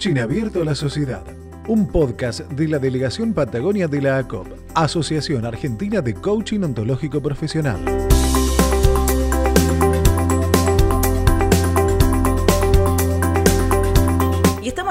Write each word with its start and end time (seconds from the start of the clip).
Coaching 0.00 0.18
Abierto 0.18 0.62
a 0.62 0.64
la 0.64 0.74
Sociedad, 0.74 1.22
un 1.68 1.86
podcast 1.86 2.50
de 2.52 2.68
la 2.68 2.78
Delegación 2.78 3.34
Patagonia 3.34 3.86
de 3.86 4.00
la 4.00 4.16
ACOP, 4.16 4.46
Asociación 4.74 5.44
Argentina 5.44 6.00
de 6.00 6.14
Coaching 6.14 6.60
Ontológico 6.62 7.20
Profesional. 7.20 8.09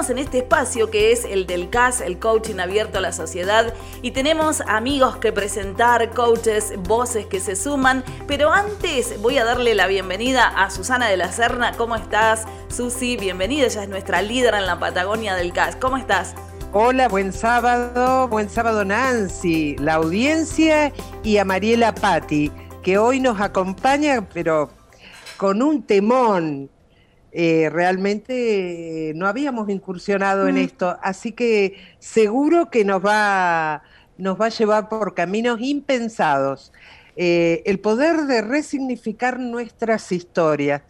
En 0.10 0.18
este 0.18 0.39
espacio 0.39 0.89
que 0.89 1.12
es 1.12 1.26
el 1.26 1.46
del 1.46 1.70
CAS, 1.70 2.02
el 2.02 2.20
coaching 2.20 2.59
abierto 2.59 2.98
a 2.98 3.02
la 3.02 3.12
sociedad, 3.12 3.73
y 4.02 4.12
tenemos 4.12 4.62
amigos 4.62 5.18
que 5.18 5.32
presentar, 5.32 6.09
coaches, 6.12 6.73
voces 6.78 7.26
que 7.26 7.39
se 7.39 7.55
suman, 7.55 8.04
pero 8.27 8.52
antes 8.52 9.22
voy 9.22 9.38
a 9.38 9.45
darle 9.45 9.76
la 9.76 9.88
bienvenida 9.88 10.48
a 10.48 10.70
Susana 10.70 11.08
de 11.08 11.17
la 11.17 11.31
Serna. 11.31 11.73
¿Cómo 11.77 11.95
estás, 11.95 12.45
Susi? 12.70 13.17
Bienvenida, 13.17 13.67
ella 13.67 13.84
es 13.84 13.90
nuestra 13.90 14.22
líder 14.22 14.53
en 14.55 14.66
la 14.66 14.80
Patagonia 14.80 15.36
del 15.36 15.53
CAS. 15.53 15.76
¿Cómo 15.76 15.98
estás? 15.98 16.36
Hola, 16.72 17.08
buen 17.08 17.34
sábado, 17.34 18.28
buen 18.28 18.50
sábado 18.50 18.86
Nancy, 18.86 19.76
la 19.78 19.95
audiencia 19.95 20.94
y 21.23 21.38
a 21.38 21.45
Mariela 21.45 21.95
Patti, 21.95 22.52
que 22.84 22.98
hoy 22.98 23.20
nos 23.20 23.41
acompaña, 23.41 24.28
pero 24.34 24.70
con 25.38 25.62
un 25.62 25.84
temón 25.84 26.70
eh, 27.31 27.69
realmente 27.71 29.13
no 29.15 29.27
habíamos 29.27 29.69
incursionado 29.69 30.47
en 30.47 30.55
mm. 30.55 30.59
esto, 30.59 30.97
así 31.01 31.31
que 31.31 31.77
seguro 31.99 32.69
que 32.71 32.83
nos 32.83 33.05
va, 33.05 33.83
nos 34.17 34.39
va 34.39 34.47
a 34.47 34.49
llevar 34.49 34.89
por 34.89 35.13
caminos 35.13 35.59
impensados. 35.61 36.71
Eh, 37.15 37.63
el 37.65 37.79
poder 37.79 38.21
de 38.21 38.41
resignificar 38.41 39.39
nuestras 39.39 40.11
historias. 40.11 40.83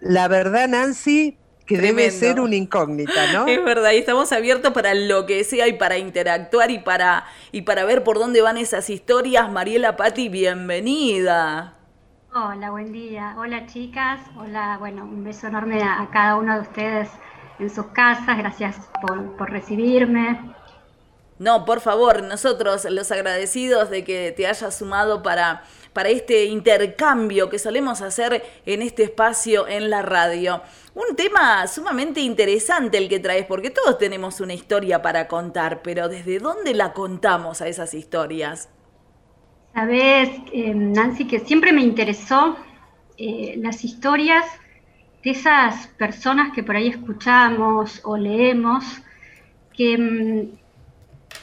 La 0.00 0.28
verdad, 0.28 0.68
Nancy, 0.68 1.36
que 1.66 1.78
debe 1.78 2.10
ser 2.10 2.40
una 2.40 2.56
incógnita, 2.56 3.32
¿no? 3.32 3.46
Es 3.48 3.64
verdad, 3.64 3.92
y 3.92 3.98
estamos 3.98 4.32
abiertos 4.32 4.72
para 4.72 4.94
lo 4.94 5.26
que 5.26 5.42
sea 5.44 5.68
y 5.68 5.74
para 5.74 5.98
interactuar 5.98 6.70
y 6.70 6.78
para, 6.78 7.24
y 7.50 7.62
para 7.62 7.84
ver 7.84 8.04
por 8.04 8.18
dónde 8.18 8.42
van 8.42 8.58
esas 8.58 8.90
historias. 8.90 9.50
Mariela 9.50 9.96
Patti, 9.96 10.28
bienvenida. 10.28 11.81
Hola, 12.34 12.70
buen 12.70 12.92
día. 12.92 13.36
Hola 13.38 13.66
chicas. 13.66 14.18
Hola, 14.38 14.78
bueno, 14.78 15.04
un 15.04 15.22
beso 15.22 15.48
enorme 15.48 15.82
a, 15.82 16.08
cada 16.10 16.36
uno 16.36 16.54
de 16.54 16.60
ustedes 16.62 17.10
en 17.58 17.68
sus 17.68 17.88
casas. 17.88 18.38
Gracias 18.38 18.88
por, 19.02 19.50
recibirme. 19.50 20.40
No, 21.38 21.66
por 21.66 21.82
favor, 21.82 22.22
nosotros 22.22 22.86
los 22.86 23.12
agradecidos 23.12 23.90
de 23.90 24.02
que 24.02 24.32
te 24.34 24.46
hayas 24.46 24.74
sumado 24.74 25.22
para, 25.22 25.64
para 25.92 26.08
este 26.08 26.46
intercambio 26.46 27.50
que 27.50 27.58
solemos 27.58 28.00
hacer 28.00 28.42
en 28.64 28.80
este 28.80 29.02
espacio 29.02 29.68
en 29.68 29.90
la 29.90 30.00
radio. 30.00 30.62
Un 30.94 31.14
tema 31.14 31.66
sumamente 31.66 32.20
interesante 32.20 32.96
el 32.96 33.10
que 33.10 33.20
traes, 33.20 33.44
porque 33.44 33.68
todos 33.68 33.98
tenemos 33.98 34.40
una 34.40 34.54
historia 34.54 35.02
para 35.02 35.28
contar, 35.28 35.82
pero 35.82 36.08
¿desde 36.08 36.38
dónde 36.38 36.72
la 36.72 36.94
contamos 36.94 37.60
a 37.60 37.68
esas 37.68 37.92
historias? 37.92 38.70
Sabes, 39.74 40.28
eh, 40.52 40.74
Nancy, 40.74 41.26
que 41.26 41.40
siempre 41.40 41.72
me 41.72 41.80
interesó 41.80 42.56
eh, 43.16 43.54
las 43.56 43.84
historias 43.84 44.44
de 45.24 45.30
esas 45.30 45.86
personas 45.96 46.52
que 46.52 46.62
por 46.62 46.76
ahí 46.76 46.88
escuchamos 46.88 48.02
o 48.04 48.18
leemos, 48.18 48.84
que 49.72 49.96
mm, 49.96 50.58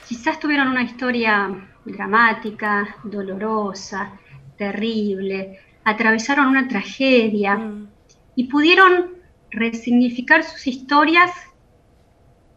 quizás 0.07 0.39
tuvieron 0.39 0.67
una 0.67 0.83
historia 0.83 1.49
dramática, 1.85 2.97
dolorosa, 3.03 4.11
terrible, 4.59 5.59
atravesaron 5.83 6.45
una 6.49 6.67
tragedia 6.67 7.55
mm. 7.55 7.87
y 8.35 8.43
pudieron 8.43 9.15
resignificar 9.49 10.43
sus 10.43 10.67
historias 10.67 11.31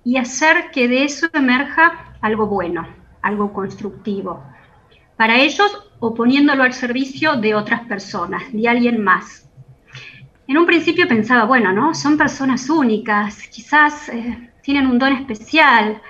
y 0.04 0.18
hacer 0.18 0.70
que 0.70 0.86
de 0.86 1.04
eso 1.04 1.28
emerja 1.32 2.18
algo 2.20 2.46
bueno, 2.46 2.86
algo 3.22 3.54
constructivo 3.54 4.51
para 5.22 5.36
ellos 5.36 5.78
o 6.00 6.12
poniéndolo 6.12 6.64
al 6.64 6.72
servicio 6.72 7.36
de 7.36 7.54
otras 7.54 7.82
personas, 7.82 8.42
de 8.52 8.68
alguien 8.68 9.04
más. 9.04 9.48
En 10.48 10.58
un 10.58 10.66
principio 10.66 11.06
pensaba, 11.06 11.44
bueno, 11.44 11.72
¿no? 11.72 11.94
Son 11.94 12.18
personas 12.18 12.68
únicas, 12.68 13.46
quizás 13.46 14.08
eh, 14.08 14.50
tienen 14.64 14.88
un 14.88 14.98
don 14.98 15.12
especial. 15.12 16.02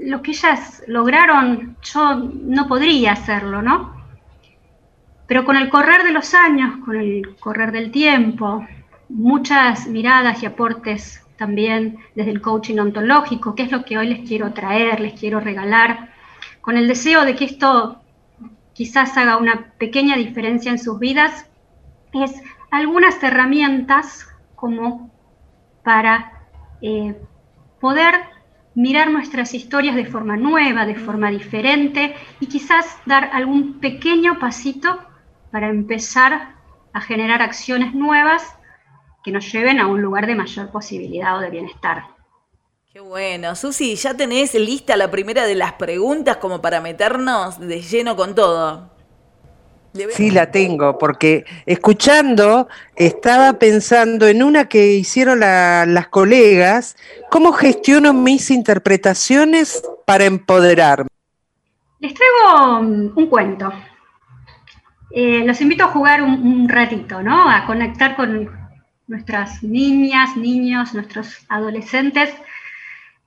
Lo 0.00 0.20
que 0.20 0.32
ellas 0.32 0.82
lograron, 0.88 1.76
yo 1.80 2.28
no 2.56 2.66
podría 2.66 3.12
hacerlo, 3.12 3.62
¿no? 3.62 4.04
Pero 5.28 5.44
con 5.44 5.54
el 5.54 5.68
correr 5.68 6.02
de 6.02 6.10
los 6.10 6.34
años, 6.34 6.84
con 6.84 6.96
el 6.96 7.36
correr 7.38 7.70
del 7.70 7.92
tiempo, 7.92 8.66
muchas 9.08 9.86
miradas 9.86 10.42
y 10.42 10.46
aportes 10.46 11.24
también 11.36 11.98
desde 12.16 12.32
el 12.32 12.40
coaching 12.40 12.78
ontológico, 12.78 13.54
que 13.54 13.62
es 13.62 13.70
lo 13.70 13.84
que 13.84 13.96
hoy 13.96 14.08
les 14.08 14.28
quiero 14.28 14.52
traer, 14.52 14.98
les 14.98 15.12
quiero 15.12 15.38
regalar, 15.38 16.12
con 16.60 16.76
el 16.76 16.88
deseo 16.88 17.24
de 17.24 17.36
que 17.36 17.44
esto 17.44 18.00
quizás 18.74 19.16
haga 19.16 19.38
una 19.38 19.72
pequeña 19.78 20.16
diferencia 20.16 20.70
en 20.70 20.78
sus 20.78 20.98
vidas, 20.98 21.48
es 22.12 22.42
algunas 22.70 23.22
herramientas 23.22 24.28
como 24.54 25.10
para 25.82 26.32
eh, 26.82 27.16
poder 27.80 28.14
mirar 28.74 29.10
nuestras 29.10 29.54
historias 29.54 29.94
de 29.94 30.06
forma 30.06 30.36
nueva, 30.36 30.84
de 30.84 30.96
forma 30.96 31.30
diferente 31.30 32.14
y 32.40 32.46
quizás 32.46 32.98
dar 33.06 33.30
algún 33.32 33.80
pequeño 33.80 34.38
pasito 34.38 35.00
para 35.50 35.68
empezar 35.68 36.54
a 36.92 37.00
generar 37.00 37.42
acciones 37.42 37.94
nuevas 37.94 38.56
que 39.22 39.30
nos 39.30 39.50
lleven 39.50 39.78
a 39.78 39.86
un 39.86 40.02
lugar 40.02 40.26
de 40.26 40.34
mayor 40.34 40.70
posibilidad 40.70 41.38
o 41.38 41.40
de 41.40 41.50
bienestar. 41.50 42.13
Qué 42.94 43.00
bueno. 43.00 43.56
Susi, 43.56 43.96
¿ya 43.96 44.14
tenés 44.14 44.54
lista 44.54 44.96
la 44.96 45.10
primera 45.10 45.46
de 45.46 45.56
las 45.56 45.72
preguntas 45.72 46.36
como 46.36 46.62
para 46.62 46.80
meternos 46.80 47.58
de 47.58 47.82
lleno 47.82 48.14
con 48.14 48.36
todo? 48.36 48.88
Sí, 50.10 50.30
la 50.30 50.52
tengo, 50.52 50.96
porque 50.96 51.44
escuchando 51.66 52.68
estaba 52.94 53.54
pensando 53.54 54.28
en 54.28 54.44
una 54.44 54.68
que 54.68 54.92
hicieron 54.92 55.40
las 55.40 56.06
colegas, 56.06 56.96
¿cómo 57.32 57.52
gestiono 57.52 58.12
mis 58.12 58.52
interpretaciones 58.52 59.82
para 60.06 60.26
empoderarme? 60.26 61.08
Les 61.98 62.14
traigo 62.14 62.78
um, 62.78 63.12
un 63.16 63.26
cuento. 63.26 63.72
Eh, 65.10 65.42
los 65.44 65.60
invito 65.60 65.82
a 65.82 65.88
jugar 65.88 66.22
un 66.22 66.68
ratito, 66.68 67.20
¿no? 67.24 67.50
A 67.50 67.66
conectar 67.66 68.14
con 68.14 68.48
nuestras 69.08 69.64
niñas, 69.64 70.36
niños, 70.36 70.94
nuestros 70.94 71.44
adolescentes 71.48 72.30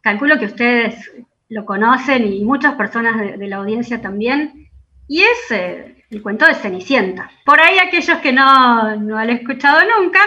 calculo 0.07 0.39
que 0.39 0.45
ustedes 0.45 1.11
lo 1.49 1.65
conocen 1.65 2.31
y 2.31 2.45
muchas 2.45 2.75
personas 2.75 3.17
de, 3.37 3.47
la 3.47 3.57
audiencia 3.57 4.01
también, 4.01 4.69
y 5.05 5.21
es 5.21 5.51
eh, 5.51 6.05
el 6.09 6.21
cuento 6.21 6.45
de 6.45 6.55
Cenicienta. 6.55 7.29
Por 7.43 7.59
ahí 7.59 7.77
aquellos 7.77 8.17
que 8.19 8.31
no, 8.31 8.95
no 8.95 9.17
han 9.17 9.29
escuchado 9.29 9.81
nunca, 9.97 10.21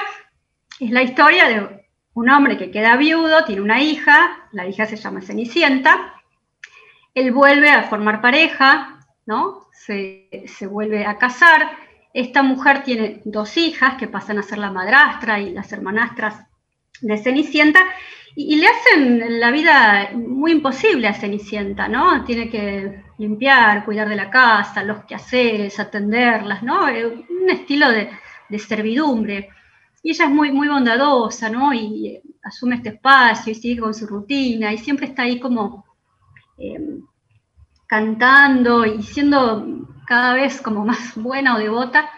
es 0.80 0.90
la 0.90 1.02
historia 1.02 1.48
de 1.48 1.86
un 2.12 2.28
hombre 2.28 2.58
que 2.58 2.70
queda 2.70 2.98
viudo, 2.98 3.46
tiene 3.46 3.62
una 3.62 3.80
hija, 3.80 4.48
la 4.52 4.66
hija 4.66 4.84
se 4.84 4.96
llama 4.96 5.22
Cenicienta, 5.22 6.12
él 7.14 7.32
vuelve 7.32 7.70
a 7.70 7.84
formar 7.84 8.20
pareja, 8.20 8.98
¿no? 9.24 9.66
Se, 9.72 10.28
se, 10.46 10.66
vuelve 10.66 11.06
a 11.06 11.16
casar, 11.16 11.70
esta 12.12 12.42
mujer 12.42 12.82
tiene 12.82 13.22
dos 13.24 13.56
hijas 13.56 13.94
que 13.94 14.08
pasan 14.08 14.38
a 14.38 14.42
ser 14.42 14.58
la 14.58 14.70
madrastra 14.70 15.40
y 15.40 15.54
las 15.54 15.72
hermanastras 15.72 16.49
de 17.00 17.18
Cenicienta, 17.18 17.80
y, 18.34 18.56
le 18.56 18.66
hacen 18.68 19.40
la 19.40 19.50
vida 19.50 20.10
muy 20.14 20.52
imposible 20.52 21.08
a 21.08 21.14
Cenicienta, 21.14 21.88
¿no? 21.88 22.24
Tiene 22.24 22.48
que 22.48 23.02
limpiar, 23.18 23.84
cuidar 23.84 24.08
de 24.08 24.16
la 24.16 24.30
casa, 24.30 24.84
los 24.84 25.04
quehaceres, 25.04 25.80
atenderlas, 25.80 26.62
¿no? 26.62 26.88
Eh, 26.88 27.06
un 27.06 27.50
estilo 27.50 27.90
de, 27.90 28.10
servidumbre. 28.58 29.50
Y 30.02 30.10
ella 30.10 30.24
es 30.26 30.30
muy, 30.30 30.50
muy 30.52 30.68
bondadosa, 30.68 31.50
¿no? 31.50 31.72
Y 31.74 32.20
asume 32.42 32.76
este 32.76 32.90
espacio 32.90 33.52
y 33.52 33.54
sigue 33.54 33.80
con 33.80 33.94
su 33.94 34.06
rutina 34.06 34.72
y 34.72 34.78
siempre 34.78 35.06
está 35.06 35.22
ahí 35.22 35.38
como 35.38 35.84
em, 36.58 37.02
cantando 37.86 38.86
y 38.86 39.02
siendo 39.02 39.86
cada 40.06 40.34
vez 40.34 40.60
como 40.60 40.84
más 40.84 41.14
buena 41.16 41.54
o 41.54 41.58
devota 41.58 42.10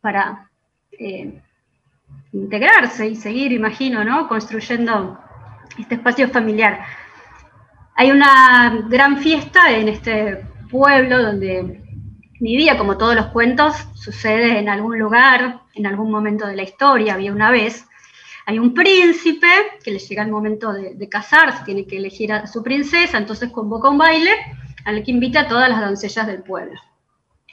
para 0.00 0.50
eh, 0.98 1.42
integrarse 2.36 3.08
y 3.08 3.16
seguir, 3.16 3.52
imagino, 3.52 4.04
¿no? 4.04 4.28
Construyendo 4.28 5.18
este 5.78 5.96
espacio 5.96 6.28
familiar. 6.28 6.80
Hay 7.94 8.10
una 8.10 8.84
gran 8.88 9.18
fiesta 9.18 9.70
en 9.70 9.88
este 9.88 10.44
pueblo 10.70 11.22
donde 11.22 11.82
vivía, 12.38 12.76
como 12.76 12.98
todos 12.98 13.14
los 13.14 13.26
cuentos, 13.26 13.74
sucede 13.94 14.58
en 14.58 14.68
algún 14.68 14.98
lugar, 14.98 15.60
en 15.74 15.86
algún 15.86 16.10
momento 16.10 16.46
de 16.46 16.56
la 16.56 16.62
historia, 16.62 17.14
había 17.14 17.32
una 17.32 17.50
vez. 17.50 17.86
Hay 18.44 18.58
un 18.58 18.74
príncipe 18.74 19.48
que 19.82 19.90
le 19.90 19.98
llega 19.98 20.22
el 20.22 20.30
momento 20.30 20.72
de, 20.72 21.08
casarse, 21.08 21.64
tiene 21.64 21.86
que 21.86 21.96
elegir 21.96 22.32
a 22.32 22.46
su 22.46 22.62
princesa, 22.62 23.18
entonces 23.18 23.50
convoca 23.50 23.88
un 23.88 23.98
baile 23.98 24.30
al 24.84 25.02
que 25.02 25.10
invita 25.10 25.40
a 25.40 25.48
todas 25.48 25.68
las 25.68 25.80
doncellas 25.80 26.26
del 26.28 26.42
pueblo, 26.42 26.80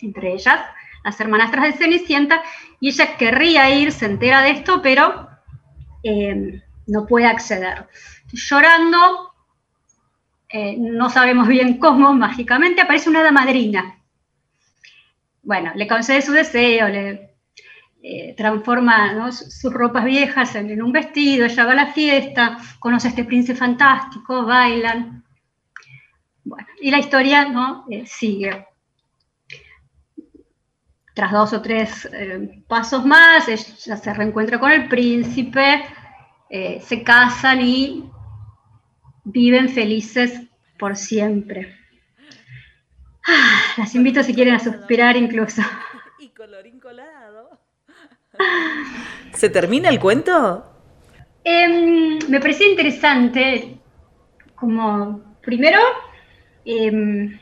entre 0.01 0.33
ellas 0.33 0.59
las 1.03 1.19
hermanastras 1.19 1.65
de 1.65 1.73
Cenicienta, 1.73 2.41
y 2.79 2.89
ella 2.89 3.17
querría 3.17 3.69
ir, 3.69 3.91
se 3.91 4.05
entera 4.05 4.41
de 4.41 4.51
esto, 4.51 4.81
pero 4.81 5.29
eh, 6.03 6.61
no 6.87 7.05
puede 7.05 7.27
acceder. 7.27 7.87
llorando, 8.31 9.33
eh, 10.49 10.75
no 10.77 11.09
sabemos 11.09 11.47
bien 11.47 11.77
cómo, 11.77 12.13
mágicamente 12.27 12.81
aparece 12.81 13.09
una 13.09 13.21
hada 13.21 13.31
madrina. 13.31 13.99
Bueno, 15.43 15.71
le 15.75 15.87
concede 15.87 16.21
su 16.21 16.31
deseo, 16.31 16.87
le 16.87 17.35
eh, 18.01 18.33
transforma 18.35 19.31
sus 19.31 19.73
ropas 19.73 20.05
viejas 20.05 20.55
en, 20.55 20.81
un 20.81 20.91
vestido, 20.91 21.45
ella 21.45 21.65
va 21.65 21.71
a 21.73 21.75
la 21.75 21.93
fiesta, 21.93 22.57
conoce 22.79 23.07
a 23.07 23.09
este 23.09 23.25
príncipe 23.25 23.57
fantástico, 23.57 24.45
bailan. 24.45 25.23
Bueno, 26.45 26.67
y 26.81 26.91
la 26.91 26.99
historia 26.99 27.45
¿no? 27.49 27.85
Sigue. 28.05 28.72
Tras 31.13 31.31
dos 31.31 31.53
o 31.53 31.61
tres 31.61 32.09
pasos 32.67 33.05
más, 33.05 33.47
ella 33.47 33.97
se 33.97 34.13
reencuentra 34.13 34.59
con 34.59 34.71
el 34.71 34.87
príncipe, 34.87 35.83
se 36.49 37.03
casan 37.03 37.61
y 37.61 38.09
viven 39.23 39.69
felices 39.69 40.41
por 40.77 40.95
siempre. 40.95 41.77
Ah, 43.27 43.61
las 43.77 43.95
invito 43.95 44.21
si 44.21 44.33
quieren 44.33 44.55
a 44.55 44.59
suspirar 44.59 45.15
incluso. 45.15 45.61
Y 46.19 46.29
colorín 46.29 46.79
colorado. 46.79 47.59
¿Se 49.33 49.49
termina 49.49 49.89
el 49.89 49.99
cuento? 49.99 50.69
Em, 51.43 52.19
me 52.29 52.39
parecía 52.39 52.67
interesante, 52.67 53.77
como 54.55 55.37
primero, 55.41 55.79
em, 56.65 57.39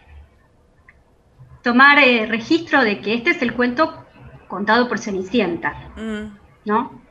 tomar 1.62 2.00
eh, 2.00 2.26
registro 2.26 2.84
de 2.84 3.00
que 3.00 3.14
este 3.14 3.32
es 3.32 3.42
el 3.42 3.54
cuento 3.54 4.06
contado 4.48 4.88
por 4.88 5.00
Cenicienta, 5.00 5.74
mm. 5.96 6.38
¿no? 6.66 7.02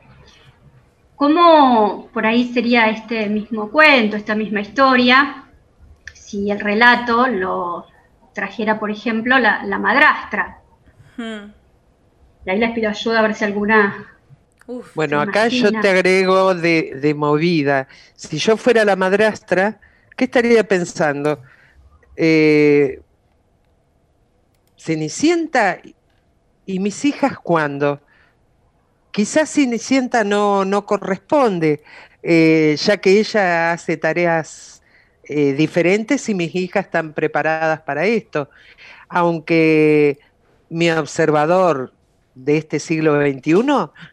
¿Cómo 1.21 2.09
por 2.11 2.25
ahí 2.25 2.51
sería 2.51 2.89
este 2.89 3.29
mismo 3.29 3.69
cuento, 3.69 4.15
esta 4.15 4.33
misma 4.33 4.61
historia, 4.61 5.45
si 6.13 6.49
el 6.49 6.59
relato 6.59 7.27
lo 7.27 7.85
trajera, 8.33 8.79
por 8.79 8.89
ejemplo, 8.89 9.37
la, 9.37 9.77
madrastra? 9.77 10.61
Hmm. 11.17 11.51
Y 12.43 12.49
ahí 12.49 12.57
les 12.57 12.71
pido 12.71 12.89
ayuda 12.89 13.19
a 13.19 13.21
ver 13.21 13.35
si 13.35 13.45
alguna... 13.45 14.15
bueno, 14.95 15.21
acá 15.21 15.47
yo 15.47 15.71
te 15.71 15.89
agrego 15.89 16.55
de, 16.55 17.13
movida. 17.15 17.87
Si 18.15 18.39
yo 18.39 18.57
fuera 18.57 18.83
la 18.83 18.95
madrastra, 18.95 19.79
¿qué 20.17 20.23
estaría 20.25 20.63
pensando? 20.63 21.39
Eh, 22.15 22.99
Cenicienta 24.83 25.79
y 26.65 26.79
mis 26.79 27.05
hijas 27.05 27.37
cuándo? 27.37 28.01
Quizás 29.11 29.53
Cenicienta 29.53 30.23
no, 30.23 30.65
no 30.65 30.87
corresponde, 30.87 31.83
eh, 32.23 32.75
ya 32.79 32.97
que 32.97 33.19
ella 33.19 33.73
hace 33.73 33.97
tareas 33.97 34.81
eh, 35.25 35.53
diferentes 35.53 36.27
y 36.29 36.33
mis 36.33 36.55
hijas 36.55 36.85
están 36.85 37.13
preparadas 37.13 37.81
para 37.81 38.07
esto. 38.07 38.49
Aunque 39.07 40.17
mi 40.69 40.89
observador 40.89 41.93
de 42.33 42.57
este 42.57 42.79
siglo 42.79 43.21
XXI 43.21 43.63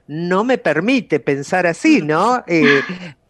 no 0.06 0.44
me 0.44 0.58
permite 0.58 1.18
pensar 1.18 1.66
así, 1.66 2.02
¿no? 2.02 2.44
Eh, 2.46 2.82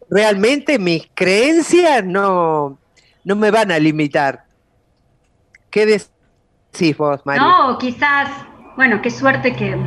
realmente 0.09 0.77
mis 0.77 1.07
creencias 1.13 2.03
no, 2.03 2.77
no 3.23 3.35
me 3.37 3.49
van 3.49 3.71
a 3.71 3.79
limitar. 3.79 4.43
¿Qué 5.69 5.85
decís 6.71 6.97
vos? 6.97 7.21
No, 7.25 7.77
quizás, 7.77 8.29
bueno, 8.75 9.01
qué 9.01 9.09
suerte 9.09 9.55
que 9.55 9.77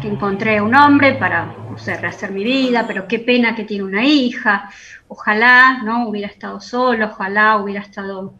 que 0.00 0.08
encontré 0.08 0.60
un 0.60 0.74
hombre 0.74 1.14
para, 1.14 1.46
no 1.70 1.78
sé, 1.78 1.96
rehacer 1.96 2.30
mi 2.32 2.44
vida, 2.44 2.84
pero 2.86 3.06
qué 3.08 3.18
pena 3.18 3.54
que 3.54 3.64
tiene 3.64 3.84
una 3.84 4.04
hija. 4.04 4.70
Ojalá, 5.08 5.82
¿no? 5.82 6.08
Hubiera 6.08 6.28
estado 6.28 6.60
solo, 6.60 7.06
ojalá 7.06 7.56
hubiera 7.56 7.80
estado 7.80 8.34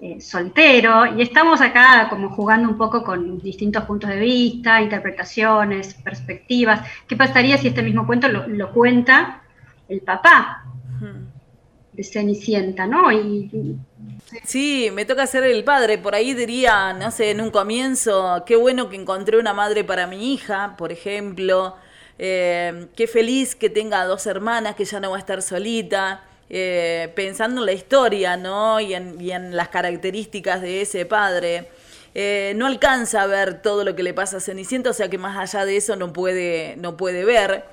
eh, 0.00 0.20
soltero. 0.20 1.16
Y 1.16 1.22
estamos 1.22 1.60
acá 1.60 2.08
como 2.10 2.30
jugando 2.30 2.68
un 2.68 2.76
poco 2.76 3.02
con 3.02 3.38
distintos 3.38 3.84
puntos 3.84 4.10
de 4.10 4.18
vista, 4.18 4.80
interpretaciones, 4.80 5.94
perspectivas. 5.94 6.80
¿Qué 7.06 7.16
pasaría 7.16 7.58
si 7.58 7.68
este 7.68 7.82
mismo 7.82 8.06
cuento 8.06 8.28
lo, 8.28 8.72
cuenta 8.72 9.42
el 9.88 10.00
papá 10.00 10.64
de 11.92 12.04
Cenicienta, 12.04 12.86
¿no? 12.86 13.12
Y, 13.12 13.78
Sí, 14.44 14.90
me 14.92 15.04
toca 15.04 15.26
ser 15.26 15.44
el 15.44 15.62
padre. 15.62 15.98
Por 15.98 16.14
ahí 16.14 16.32
diría, 16.32 16.92
no 16.94 17.10
sé, 17.10 17.30
en 17.30 17.40
un 17.40 17.50
comienzo, 17.50 18.44
qué 18.46 18.56
bueno 18.56 18.88
que 18.88 18.96
encontré 18.96 19.38
una 19.38 19.52
madre 19.52 19.84
para 19.84 20.06
mi 20.06 20.32
hija, 20.32 20.74
por 20.78 20.90
ejemplo. 20.90 21.76
Eh, 22.18 22.86
qué 22.96 23.06
feliz 23.06 23.54
que 23.54 23.68
tenga 23.68 24.04
dos 24.04 24.26
hermanas, 24.26 24.74
que 24.74 24.84
ya 24.84 25.00
no 25.00 25.10
va 25.10 25.16
a 25.16 25.20
estar 25.20 25.42
solita. 25.42 26.24
Eh, 26.48 27.10
pensando 27.14 27.62
en 27.62 27.66
la 27.66 27.72
historia, 27.72 28.36
¿no? 28.36 28.78
Y 28.80 28.94
en, 28.94 29.56
las 29.56 29.68
características 29.68 30.60
de 30.60 30.82
ese 30.82 31.06
padre. 31.06 31.68
Eh, 32.14 32.52
no 32.56 32.66
alcanza 32.66 33.22
a 33.22 33.26
ver 33.26 33.62
todo 33.62 33.84
lo 33.84 33.96
que 33.96 34.02
le 34.02 34.12
pasa 34.12 34.36
a 34.36 34.40
Cenicienta, 34.40 34.90
o 34.90 34.92
sea 34.92 35.08
que 35.08 35.16
más 35.16 35.38
allá 35.38 35.64
de 35.64 35.78
eso 35.78 35.96
no 35.96 36.12
puede, 36.12 36.76
no 36.76 36.96
puede 36.96 37.24
ver. 37.24 37.64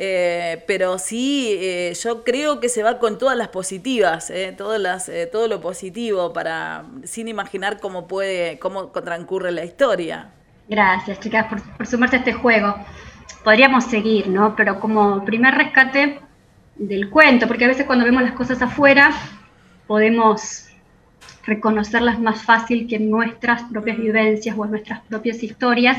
Eh, 0.00 0.62
pero 0.68 0.96
sí, 0.96 1.56
eh, 1.58 1.92
yo 2.00 2.22
creo 2.22 2.60
que 2.60 2.68
se 2.68 2.84
va 2.84 3.00
con 3.00 3.18
todas 3.18 3.36
las 3.36 3.48
positivas, 3.48 4.30
eh, 4.30 4.54
todas 4.56 4.80
las, 4.80 5.10
todo 5.32 5.48
lo 5.48 5.60
positivo, 5.60 6.32
para 6.32 6.84
sin 7.02 7.26
imaginar 7.26 7.80
cómo 7.80 8.06
puede, 8.06 8.60
cómo 8.60 8.90
transcurre 8.90 9.50
la 9.50 9.64
historia. 9.64 10.30
Gracias, 10.68 11.18
chicas, 11.18 11.46
por, 11.48 11.60
por 11.76 11.84
sumarse 11.84 12.14
a 12.14 12.18
este 12.20 12.32
juego. 12.32 12.76
Podríamos 13.42 13.86
seguir, 13.86 14.28
¿no? 14.28 14.54
Pero 14.54 14.78
como 14.78 15.24
primer 15.24 15.54
rescate 15.54 16.20
del 16.76 17.10
cuento, 17.10 17.48
porque 17.48 17.64
a 17.64 17.68
veces 17.68 17.84
cuando 17.84 18.04
vemos 18.04 18.22
las 18.22 18.34
cosas 18.34 18.62
afuera, 18.62 19.10
podemos 19.88 20.68
reconocerlas 21.44 22.20
más 22.20 22.44
fácil 22.44 22.86
que 22.86 22.96
en 22.96 23.10
nuestras 23.10 23.64
propias 23.64 23.98
vivencias 23.98 24.56
o 24.56 24.64
en 24.64 24.70
nuestras 24.70 25.00
propias 25.08 25.42
historias. 25.42 25.98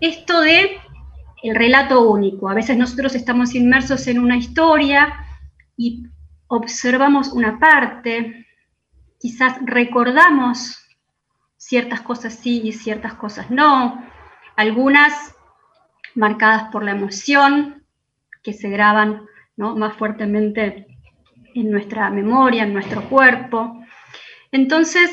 Esto 0.00 0.40
de 0.40 0.78
el 1.44 1.54
relato 1.54 2.10
único. 2.10 2.48
A 2.48 2.54
veces 2.54 2.78
nosotros 2.78 3.14
estamos 3.14 3.54
inmersos 3.54 4.06
en 4.06 4.18
una 4.18 4.36
historia 4.38 5.14
y 5.76 6.04
observamos 6.46 7.32
una 7.32 7.58
parte, 7.58 8.46
quizás 9.20 9.58
recordamos 9.62 10.78
ciertas 11.58 12.00
cosas 12.00 12.34
sí 12.34 12.62
y 12.64 12.72
ciertas 12.72 13.14
cosas 13.14 13.50
no, 13.50 14.02
algunas 14.56 15.34
marcadas 16.14 16.70
por 16.72 16.82
la 16.82 16.92
emoción, 16.92 17.84
que 18.42 18.54
se 18.54 18.70
graban 18.70 19.26
más 19.56 19.94
fuertemente 19.96 20.86
en 21.54 21.70
nuestra 21.70 22.08
memoria, 22.08 22.62
en 22.62 22.72
nuestro 22.72 23.06
cuerpo. 23.08 23.84
Entonces, 24.50 25.10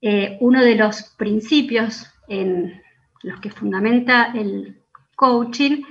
eh, 0.00 0.38
uno 0.40 0.62
de 0.62 0.74
los 0.74 1.02
principios 1.18 2.10
en 2.28 2.80
los 3.22 3.40
que 3.40 3.50
fundamenta 3.50 4.32
el 4.34 4.79
coaching, 5.20 5.82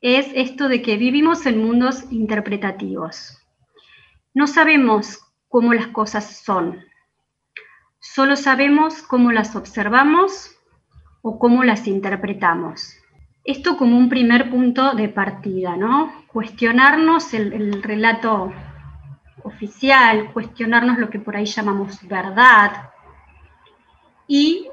es 0.00 0.28
esto 0.32 0.68
de 0.68 0.80
que 0.80 0.96
vivimos 0.96 1.44
en 1.46 1.60
mundos 1.60 2.04
interpretativos. 2.12 3.36
No 4.32 4.46
sabemos 4.46 5.18
cómo 5.48 5.74
las 5.74 5.88
cosas 5.88 6.40
son, 6.44 6.84
solo 7.98 8.36
sabemos 8.36 9.02
cómo 9.02 9.32
las 9.32 9.56
observamos 9.56 10.56
o 11.20 11.40
cómo 11.40 11.64
las 11.64 11.88
interpretamos. 11.88 12.96
Esto 13.42 13.76
como 13.76 13.98
un 13.98 14.08
primer 14.08 14.50
punto 14.50 14.94
de 14.94 15.08
partida, 15.08 15.76
¿no? 15.76 16.24
Cuestionarnos 16.28 17.34
el, 17.34 17.52
el 17.54 17.82
relato 17.82 18.52
oficial, 19.42 20.32
cuestionarnos 20.32 20.98
lo 20.98 21.10
que 21.10 21.18
por 21.18 21.34
ahí 21.34 21.46
llamamos 21.46 22.06
verdad 22.06 22.90
y 24.28 24.68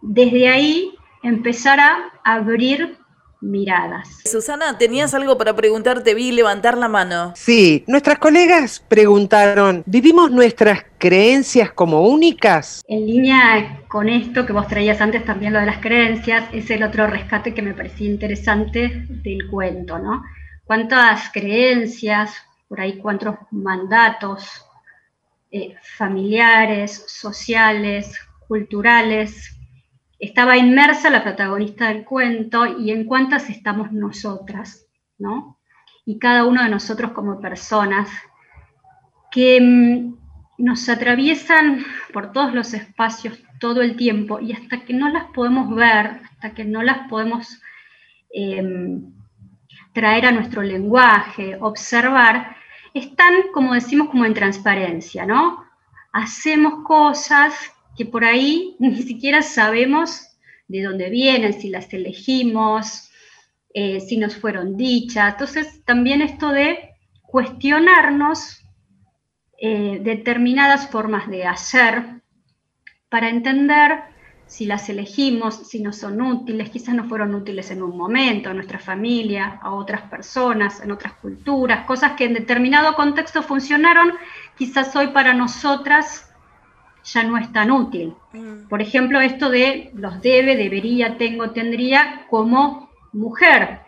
desde 0.00 0.48
ahí 0.48 0.96
empezar 1.22 1.78
a 1.78 2.10
abrir 2.24 3.01
miradas. 3.42 4.08
Susana, 4.24 4.78
tenías 4.78 5.12
algo 5.14 5.36
para 5.36 5.54
preguntarte, 5.54 6.14
vi 6.14 6.32
levantar 6.32 6.78
la 6.78 6.88
mano. 6.88 7.32
Sí, 7.36 7.84
nuestras 7.86 8.18
colegas 8.18 8.84
preguntaron, 8.88 9.82
¿vivimos 9.86 10.30
nuestras 10.30 10.84
creencias 10.98 11.72
como 11.72 12.08
únicas? 12.08 12.82
En 12.88 13.06
línea 13.06 13.82
con 13.88 14.08
esto 14.08 14.46
que 14.46 14.52
vos 14.52 14.68
traías 14.68 15.00
antes, 15.00 15.24
también 15.24 15.52
lo 15.52 15.60
de 15.60 15.66
las 15.66 15.78
creencias, 15.78 16.44
es 16.52 16.70
el 16.70 16.82
otro 16.82 17.06
rescate 17.06 17.52
que 17.52 17.62
me 17.62 17.74
parecía 17.74 18.08
interesante 18.08 19.06
del 19.08 19.50
cuento, 19.50 19.98
¿no? 19.98 20.22
¿Cuántas 20.64 21.30
creencias, 21.32 22.34
por 22.68 22.80
ahí 22.80 22.98
cuántos 22.98 23.34
mandatos 23.50 24.64
eh, 25.50 25.74
familiares, 25.96 27.04
sociales, 27.08 28.18
culturales, 28.48 29.54
estaba 30.22 30.56
inmersa 30.56 31.10
la 31.10 31.24
protagonista 31.24 31.88
del 31.88 32.04
cuento 32.04 32.64
y 32.64 32.92
en 32.92 33.06
cuántas 33.06 33.50
estamos 33.50 33.90
nosotras, 33.90 34.86
¿no? 35.18 35.58
Y 36.06 36.20
cada 36.20 36.44
uno 36.44 36.62
de 36.62 36.68
nosotros 36.68 37.10
como 37.10 37.40
personas 37.40 38.08
que 39.32 39.60
mm, 39.60 40.14
nos 40.58 40.88
atraviesan 40.88 41.84
por 42.12 42.30
todos 42.30 42.54
los 42.54 42.72
espacios 42.72 43.36
todo 43.58 43.82
el 43.82 43.96
tiempo 43.96 44.38
y 44.38 44.52
hasta 44.52 44.84
que 44.84 44.94
no 44.94 45.08
las 45.08 45.24
podemos 45.32 45.74
ver, 45.74 46.20
hasta 46.30 46.54
que 46.54 46.64
no 46.64 46.84
las 46.84 47.08
podemos 47.08 47.60
em, 48.32 49.12
traer 49.92 50.26
a 50.26 50.32
nuestro 50.32 50.62
lenguaje, 50.62 51.56
observar, 51.60 52.56
están, 52.94 53.34
como 53.52 53.74
decimos, 53.74 54.08
como 54.08 54.24
en 54.24 54.34
transparencia, 54.34 55.26
¿no? 55.26 55.64
Hacemos 56.12 56.84
cosas 56.84 57.72
que 57.96 58.06
por 58.06 58.24
ahí 58.24 58.76
ni 58.78 59.02
siquiera 59.02 59.42
sabemos 59.42 60.28
de 60.68 60.82
dónde 60.82 61.10
vienen, 61.10 61.52
si 61.52 61.68
las 61.68 61.92
elegimos, 61.92 63.10
eh, 63.74 64.00
si 64.00 64.16
nos 64.16 64.36
fueron 64.36 64.76
dichas. 64.76 65.32
Entonces, 65.32 65.84
también 65.84 66.22
esto 66.22 66.48
de 66.48 66.90
cuestionarnos 67.22 68.64
eh, 69.58 70.00
determinadas 70.02 70.88
formas 70.88 71.28
de 71.28 71.46
hacer 71.46 72.22
para 73.08 73.28
entender 73.28 74.12
si 74.46 74.66
las 74.66 74.88
elegimos, 74.90 75.68
si 75.68 75.80
no 75.80 75.92
son 75.94 76.20
útiles, 76.20 76.68
quizás 76.68 76.94
no 76.94 77.04
fueron 77.08 77.34
útiles 77.34 77.70
en 77.70 77.82
un 77.82 77.96
momento, 77.96 78.50
a 78.50 78.54
nuestra 78.54 78.78
familia, 78.78 79.58
a 79.62 79.70
otras 79.70 80.02
personas, 80.02 80.82
en 80.82 80.90
otras 80.90 81.14
culturas, 81.14 81.86
cosas 81.86 82.12
que 82.12 82.24
en 82.24 82.34
determinado 82.34 82.94
contexto 82.94 83.42
funcionaron, 83.42 84.12
quizás 84.58 84.94
hoy 84.94 85.08
para 85.08 85.32
nosotras 85.32 86.31
ya 87.04 87.22
no 87.24 87.38
es 87.38 87.52
tan 87.52 87.70
útil. 87.70 88.14
Mm. 88.32 88.68
Por 88.68 88.82
ejemplo, 88.82 89.20
esto 89.20 89.50
de 89.50 89.90
los 89.94 90.20
debe, 90.20 90.56
debería, 90.56 91.18
tengo, 91.18 91.50
tendría 91.50 92.26
como 92.30 92.90
mujer 93.12 93.80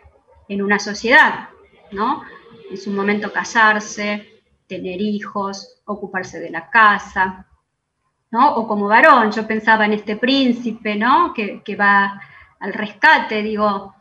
en 0.49 0.61
una 0.61 0.79
sociedad, 0.79 1.49
¿no? 1.91 2.23
En 2.69 2.77
su 2.77 2.91
momento 2.91 3.31
casarse, 3.31 4.27
tener 4.67 5.01
hijos, 5.01 5.81
ocuparse 5.85 6.39
de 6.39 6.49
la 6.49 6.69
casa, 6.69 7.47
¿no? 8.31 8.55
O 8.55 8.67
como 8.67 8.87
varón, 8.87 9.31
yo 9.31 9.47
pensaba 9.47 9.85
en 9.85 9.93
este 9.93 10.15
príncipe, 10.17 10.95
¿no? 10.95 11.33
Que, 11.33 11.61
que 11.63 11.75
va 11.75 12.21
al 12.59 12.73
rescate, 12.73 13.41
digo, 13.41 13.95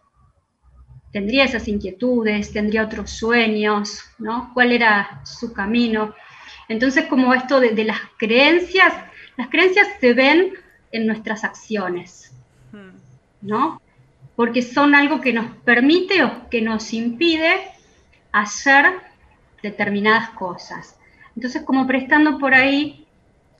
tendría 1.12 1.44
esas 1.44 1.68
inquietudes, 1.68 2.52
tendría 2.52 2.84
otros 2.84 3.10
sueños, 3.10 4.02
¿no? 4.18 4.50
¿Cuál 4.52 4.72
era 4.72 5.20
su 5.24 5.52
camino? 5.52 6.14
Entonces, 6.68 7.06
como 7.06 7.34
esto 7.34 7.60
de, 7.60 7.84
las 7.84 8.00
creencias, 8.18 8.92
las 9.36 9.48
creencias 9.48 9.86
se 10.00 10.14
ven 10.14 10.54
en 10.92 11.06
nuestras 11.06 11.44
acciones, 11.44 12.32
hmm. 12.72 12.96
¿no? 13.42 13.80
Porque 14.36 14.62
son 14.62 14.94
algo 14.94 15.20
que 15.20 15.32
nos 15.32 15.46
permite 15.64 16.24
o 16.24 16.48
que 16.48 16.62
nos 16.62 16.92
impide 16.92 17.54
hacer 18.32 18.86
determinadas 19.62 20.30
cosas. 20.30 20.98
Entonces, 21.36 21.62
como 21.62 21.86
prestando 21.86 22.38
por 22.38 22.54
ahí 22.54 23.04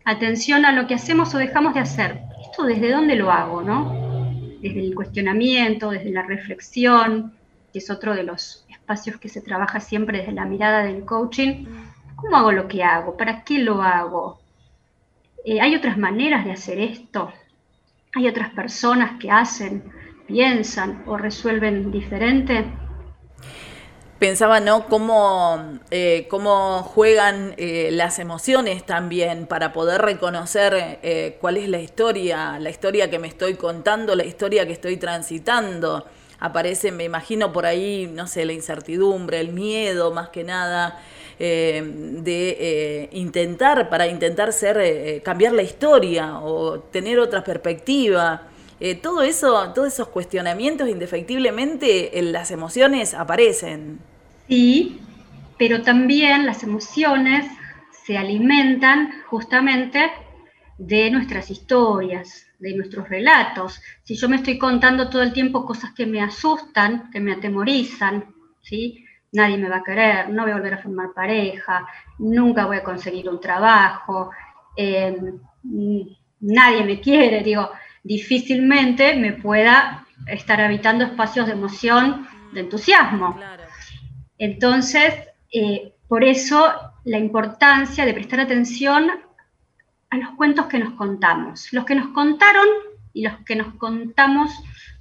atención 0.05 0.65
a 0.65 0.73
lo 0.73 0.87
que 0.87 0.95
hacemos 0.95 1.35
o 1.35 1.39
dejamos 1.39 1.75
de 1.75 1.81
hacer. 1.81 2.21
¿Esto 2.43 2.65
desde 2.65 2.93
dónde 2.93 3.17
lo 3.17 3.31
hago, 3.31 3.63
no? 3.63 3.93
Desde 4.61 4.81
el 4.81 4.95
cuestionamiento, 4.95 5.91
desde 5.91 6.11
la 6.11 6.23
reflexión, 6.23 7.33
que 7.73 7.79
es 7.79 7.91
otro 7.91 8.15
de 8.15 8.23
los 8.23 8.65
espacios 8.69 9.17
que 9.19 9.29
se 9.29 9.41
trabaja 9.41 9.81
siempre 9.81 10.19
desde 10.19 10.33
la 10.33 10.45
mirada 10.45 10.85
del 10.85 11.05
coaching 11.05 11.65
¿Cómo 12.17 12.37
hago 12.37 12.53
lo 12.53 12.69
que 12.69 12.83
hago? 12.83 13.17
¿Para 13.17 13.45
qué 13.45 13.59
lo 13.59 13.83
hago? 13.83 14.39
Eh, 15.45 15.61
¿Hay 15.61 15.75
otras 15.75 15.99
maneras 15.99 16.45
de 16.45 16.53
hacer 16.53 16.81
esto? 16.81 17.33
¿Hay 18.15 18.29
otras 18.29 18.51
personas 18.51 19.19
que 19.21 19.31
hacen, 19.31 19.93
piensan 20.27 21.03
o 21.07 21.17
resuelven 21.17 21.91
diferente? 21.91 22.65
Pensaba, 24.19 24.61
¿no? 24.61 24.87
Cómo, 24.87 25.79
eh, 25.91 26.27
cómo 26.31 26.83
juegan 26.83 27.55
eh, 27.59 27.91
las 27.93 28.19
emociones 28.19 28.87
también 28.87 29.47
para 29.47 29.73
poder 29.73 30.01
reconocer 30.01 31.01
cuál 31.41 31.57
es 31.59 31.69
la 31.69 31.81
historia, 31.81 32.59
la 32.59 32.71
historia 32.71 33.11
que 33.11 33.19
me 33.19 33.29
estoy 33.29 33.55
contando, 33.55 34.15
la 34.15 34.25
historia 34.25 34.67
que 34.67 34.73
estoy 34.73 34.97
transitando. 34.97 36.07
Aparece, 36.41 36.93
me 36.93 37.05
imagino, 37.05 37.53
por 37.53 37.67
ahí, 37.67 38.11
no 38.13 38.27
sé, 38.27 38.45
la 38.45 38.53
incertidumbre, 38.53 39.41
el 39.41 39.53
miedo 39.53 40.13
más 40.13 40.29
que 40.31 40.45
nada. 40.45 41.01
Eh, 41.39 41.83
de 41.85 42.57
eh, 42.61 43.09
intentar, 43.13 43.89
para 43.89 44.07
intentar 44.07 44.53
ser, 44.53 44.79
eh, 44.79 45.21
cambiar 45.25 45.53
la 45.53 45.63
historia 45.63 46.39
o 46.39 46.79
tener 46.79 47.19
otra 47.19 47.43
perspectiva. 47.43 48.43
todo 49.03 49.23
eso, 49.23 49.73
todos 49.73 49.95
esos 49.95 50.09
cuestionamientos, 50.09 50.89
indefectiblemente, 50.89 52.19
en 52.19 52.33
las 52.33 52.51
emociones 52.51 53.15
aparecen. 53.15 53.99
Sí, 54.47 55.01
pero 55.59 55.83
también 55.83 56.45
las 56.45 56.63
emociones 56.63 57.47
se 58.07 58.19
alimentan 58.19 59.11
justamente 59.27 60.11
de 60.77 61.11
nuestras 61.11 61.51
historias, 61.51 62.44
de 62.59 62.75
nuestros 62.75 63.09
relatos. 63.09 63.81
Si 64.03 64.17
yo 64.17 64.29
me 64.29 64.37
estoy 64.37 64.59
contando 64.59 65.09
todo 65.09 65.23
el 65.23 65.33
tiempo 65.33 65.67
cosas 65.67 65.93
que 65.93 66.07
me 66.07 66.23
asustan, 66.23 67.11
que 67.11 67.21
me 67.21 67.33
atemorizan, 67.33 68.25
¿sí? 68.63 69.05
nadie 69.35 69.59
me 69.59 69.69
va 69.69 69.79
a 69.79 69.83
querer, 69.83 70.31
no 70.31 70.43
voy 70.43 70.53
a 70.53 70.57
volver 70.57 70.75
a 70.75 70.79
formar 70.79 71.13
pareja, 71.13 71.87
nunca 72.19 72.67
voy 72.67 72.79
a 72.79 72.85
conseguir 72.85 73.29
un 73.29 73.41
trabajo, 73.41 74.31
em, 74.77 75.39
nadie 76.41 76.85
me 76.85 77.01
quiere, 77.01 77.43
digo, 77.43 77.71
difícilmente 78.03 79.17
me 79.17 79.33
pueda 79.33 80.07
estar 80.27 80.61
habitando 80.61 81.05
espacios 81.05 81.47
de 81.47 81.53
emoción, 81.53 82.27
de 82.53 82.61
entusiasmo. 82.61 83.39
Entonces, 84.39 85.15
eh, 85.53 85.95
por 86.09 86.23
eso 86.23 86.73
la 87.05 87.19
importancia 87.19 88.05
de 88.05 88.15
prestar 88.15 88.41
atención 88.41 89.11
a 90.15 90.19
los 90.19 90.31
cuentos 90.37 90.67
que 90.67 90.79
nos 90.79 90.95
contamos, 90.95 91.73
los 91.73 91.85
que 91.85 91.95
nos 91.95 92.09
contaron 92.09 92.67
y 93.13 93.23
los 93.23 93.37
que 93.45 93.57
nos 93.57 93.75
contamos 93.75 94.53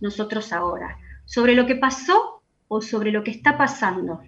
nosotros 0.02 0.52
ahora, 0.52 0.98
sobre 1.26 1.56
lo 1.56 1.66
que 1.66 1.76
pasó 1.76 2.42
o 2.68 2.82
sobre 2.82 3.12
lo 3.12 3.24
que 3.24 3.32
está 3.32 3.58
pasando. 3.58 4.22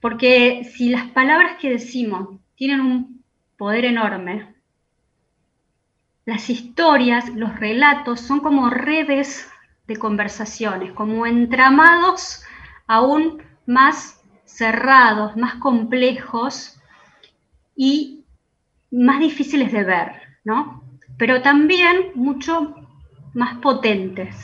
Porque 0.00 0.70
si 0.74 0.90
las 0.90 1.06
palabras 1.10 1.56
que 1.60 1.70
decimos 1.70 2.40
tienen 2.56 2.80
un 2.80 3.24
poder 3.56 3.84
enorme, 3.84 4.54
las 6.24 6.50
historias, 6.50 7.28
los 7.30 7.58
relatos 7.58 8.20
son 8.20 8.40
como 8.40 8.70
redes 8.70 9.48
de 9.86 9.96
conversaciones, 9.96 10.92
como 10.92 11.26
entramados 11.26 12.42
aún 12.86 13.42
más 13.66 14.20
cerrados, 14.44 15.36
más 15.36 15.54
complejos 15.54 16.78
y 17.74 18.17
más 18.90 19.20
difíciles 19.20 19.72
de 19.72 19.84
ver, 19.84 20.12
¿no? 20.44 20.82
Pero 21.16 21.42
también 21.42 22.12
mucho 22.14 22.74
más 23.34 23.58
potentes, 23.58 24.36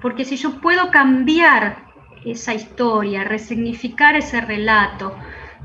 porque 0.00 0.24
si 0.24 0.36
yo 0.36 0.60
puedo 0.60 0.90
cambiar 0.90 1.92
esa 2.24 2.54
historia, 2.54 3.24
resignificar 3.24 4.16
ese 4.16 4.40
relato, 4.40 5.16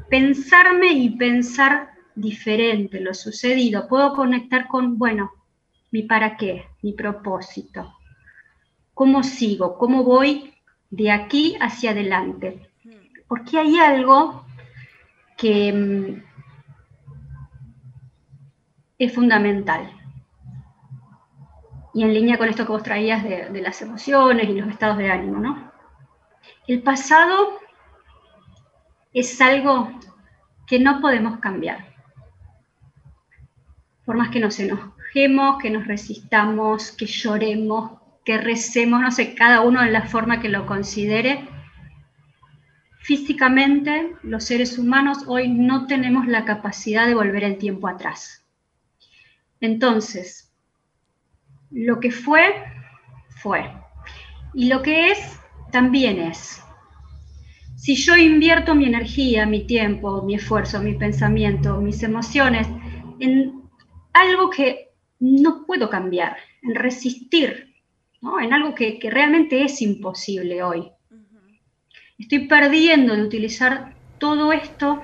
pensarme 0.10 0.94
y 0.94 1.10
pensar 1.12 1.90
diferente 2.16 3.00
lo 3.00 3.14
sucedido. 3.14 3.88
Puedo 3.88 4.14
conectar 4.14 4.68
con, 4.68 4.98
bueno, 4.98 5.32
mi 5.92 6.04
para 6.04 6.36
qué, 6.36 6.66
mi 6.82 6.94
propósito. 6.94 7.94
¿Cómo 8.94 9.24
sigo? 9.24 9.78
¿Cómo 9.78 10.04
voy 10.04 10.54
de 10.90 11.12
aquí 11.12 11.56
hacia 11.62 11.92
adelante? 11.92 12.70
Porque 13.28 13.60
hay 13.60 13.78
algo 13.78 14.46
que 15.38 15.72
mm, 15.72 16.27
es 18.98 19.14
fundamental. 19.14 19.92
Y 21.94 22.04
en 22.04 22.14
línea 22.14 22.38
con 22.38 22.50
esto 22.50 22.66
que 22.66 22.72
vos 22.72 22.84
traías 22.84 23.24
de, 23.24 23.50
de 23.50 23.62
las 23.62 23.82
emociones 23.82 24.50
y 24.50 24.54
los 24.54 24.70
estados 24.70 24.98
de 24.98 25.10
ánimo, 25.10 25.40
¿no? 25.40 25.72
El 26.68 26.82
pasado 26.84 27.60
es 29.14 29.40
algo 29.42 29.92
que 30.68 30.80
no 30.80 31.02
podemos 31.02 31.40
cambiar. 31.40 31.96
Por 34.06 34.18
más 34.18 34.30
que 34.30 34.40
nos 34.40 34.60
enojemos, 34.60 35.58
que 35.60 35.70
nos 35.70 35.88
resistamos, 35.88 36.92
que 36.92 37.06
lloremos, 37.06 37.92
que 38.24 38.38
recemos, 38.38 39.02
no 39.02 39.12
sé, 39.12 39.34
cada 39.34 39.62
uno 39.62 39.82
en 39.82 39.94
la 39.94 40.04
forma 40.04 40.40
que 40.40 40.50
lo 40.50 40.66
considere, 40.66 41.48
físicamente 43.00 44.16
los 44.22 44.44
seres 44.44 44.78
humanos 44.78 45.24
hoy 45.28 45.48
no 45.48 45.88
tenemos 45.88 46.28
la 46.28 46.44
capacidad 46.44 47.08
de 47.08 47.16
volver 47.16 47.46
el 47.46 47.58
tiempo 47.58 47.88
atrás. 47.88 48.47
Entonces, 49.62 50.54
lo 51.72 52.00
que 52.00 52.12
fue, 52.12 52.64
fue. 53.42 53.72
Y 54.54 54.68
lo 54.68 54.82
que 54.82 55.12
es, 55.12 55.40
también 55.72 56.20
es. 56.20 56.64
Si 57.76 57.96
yo 57.96 58.16
invierto 58.16 58.74
mi 58.74 58.86
energía, 58.86 59.46
mi 59.46 59.68
tiempo, 59.68 60.24
mi 60.24 60.36
esfuerzo, 60.36 60.82
mi 60.82 60.96
pensamiento, 60.96 61.80
mis 61.80 62.02
emociones 62.04 62.68
en 63.20 63.62
algo 64.14 64.50
que 64.50 64.90
no 65.20 65.66
puedo 65.66 65.90
cambiar, 65.90 66.38
en 66.64 66.76
resistir, 66.76 67.76
en 68.42 68.54
algo 68.54 68.74
que, 68.74 69.00
realmente 69.04 69.64
es 69.64 69.82
imposible 69.82 70.64
hoy, 70.64 70.90
estoy 72.18 72.48
perdiendo 72.48 73.16
de 73.16 73.24
utilizar 73.24 73.96
todo 74.18 74.52
esto 74.52 75.04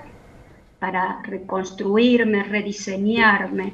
para 0.80 1.22
reconstruirme, 1.22 2.44
rediseñarme, 2.44 3.74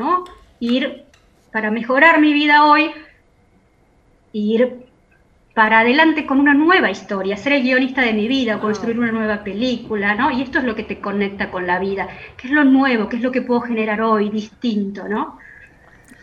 ¿no? 0.00 0.24
Ir 0.58 1.04
para 1.52 1.70
mejorar 1.70 2.20
mi 2.20 2.32
vida 2.32 2.64
hoy, 2.64 2.90
ir 4.32 4.86
para 5.54 5.80
adelante 5.80 6.26
con 6.26 6.40
una 6.40 6.54
nueva 6.54 6.90
historia, 6.90 7.36
ser 7.36 7.52
el 7.52 7.62
guionista 7.62 8.00
de 8.00 8.14
mi 8.14 8.28
vida, 8.28 8.60
construir 8.60 8.98
una 8.98 9.12
nueva 9.12 9.44
película, 9.44 10.14
¿no? 10.14 10.30
Y 10.30 10.42
esto 10.42 10.58
es 10.58 10.64
lo 10.64 10.74
que 10.74 10.84
te 10.84 11.00
conecta 11.00 11.50
con 11.50 11.66
la 11.66 11.78
vida, 11.78 12.08
qué 12.36 12.48
es 12.48 12.52
lo 12.52 12.64
nuevo, 12.64 13.08
qué 13.08 13.16
es 13.16 13.22
lo 13.22 13.30
que 13.30 13.42
puedo 13.42 13.60
generar 13.60 14.00
hoy 14.00 14.30
distinto, 14.30 15.06
¿no? 15.06 15.38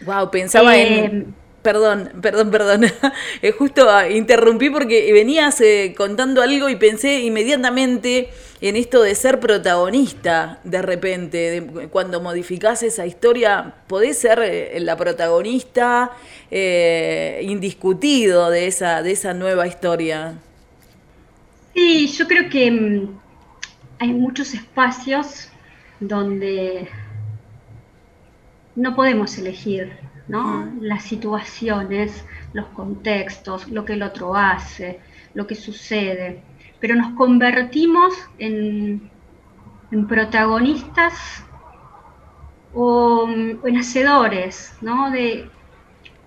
Wow, 0.05 0.31
pensaba 0.31 0.75
en 0.75 1.21
eh, 1.21 1.25
Perdón, 1.67 2.11
perdón, 2.21 2.49
perdón. 2.49 2.81
Eh, 3.41 3.51
justo 3.51 3.85
interrumpí 4.09 4.69
porque 4.69 5.11
venías 5.11 5.59
eh, 5.59 5.93
contando 5.97 6.41
algo 6.41 6.69
y 6.69 6.77
pensé 6.77 7.19
inmediatamente 7.19 8.29
en 8.61 8.77
esto 8.77 9.01
de 9.01 9.13
ser 9.15 9.41
protagonista 9.41 10.61
de 10.63 10.81
repente. 10.81 11.67
cuando 11.91 12.21
modificás 12.21 12.83
esa 12.83 13.05
historia, 13.05 13.73
podés 13.87 14.17
ser 14.17 14.39
eh, 14.39 14.79
la 14.79 14.95
protagonista 14.95 16.11
indiscutido 17.41 18.49
de 18.49 18.67
esa, 18.67 19.03
de 19.03 19.11
esa 19.11 19.33
nueva 19.33 19.67
historia. 19.67 20.35
Sí, 21.75 22.07
yo 22.07 22.27
creo 22.29 22.49
que 22.49 22.71
mm, 22.71 23.19
hay 23.99 24.13
muchos 24.13 24.53
espacios 24.53 25.49
donde 25.99 26.87
no 28.77 28.95
podemos 28.95 29.37
elegir 29.37 30.06
¿no? 30.27 30.71
Las 30.81 31.03
situaciones, 31.03 32.25
los 32.53 32.67
contextos, 32.67 33.69
lo 33.69 33.85
que 33.85 33.93
el 33.93 34.03
otro 34.03 34.35
hace, 34.35 34.99
lo 35.33 35.47
que 35.47 35.55
sucede. 35.55 36.41
Pero 36.79 36.95
nos 36.95 37.13
convertimos 37.15 38.13
en, 38.37 39.09
protagonistas 40.07 41.45
o 42.73 43.27
en 43.29 43.77
hacedores, 43.77 44.75
¿no? 44.81 45.09
De 45.11 45.49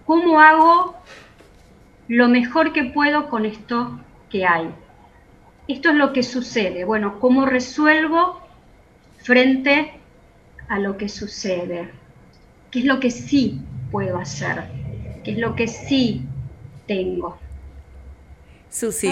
cómo 0.07 0.41
hago 0.41 0.97
lo 2.09 2.29
mejor 2.29 2.73
que 2.73 2.85
puedo 2.85 3.29
con 3.29 3.45
esto 3.45 4.01
que 4.31 4.47
hay. 4.47 4.71
Esto 5.69 5.91
es 5.91 5.97
lo 5.97 6.13
que 6.13 6.23
sucede. 6.23 6.85
Bueno, 6.85 7.21
¿cómo 7.21 7.45
resuelvo 7.47 8.41
frente 9.19 10.01
a 10.69 10.79
lo 10.79 10.97
que 10.97 11.09
sucede? 11.09 11.91
¿Qué 12.71 12.81
es 12.81 12.85
lo 12.87 12.99
que 12.99 13.11
sí 13.11 13.61
puedo 13.91 14.19
hacer, 14.19 14.65
que 15.25 15.33
es 15.33 15.39
lo 15.39 15.55
que 15.55 15.67
sí 15.67 16.25
tengo. 16.87 17.39
Susi. 18.71 19.09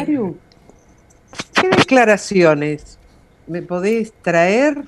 ¿qué 1.61 1.69
declaraciones 1.69 2.99
me 3.47 3.63
podés 3.63 4.13
traer 4.23 4.85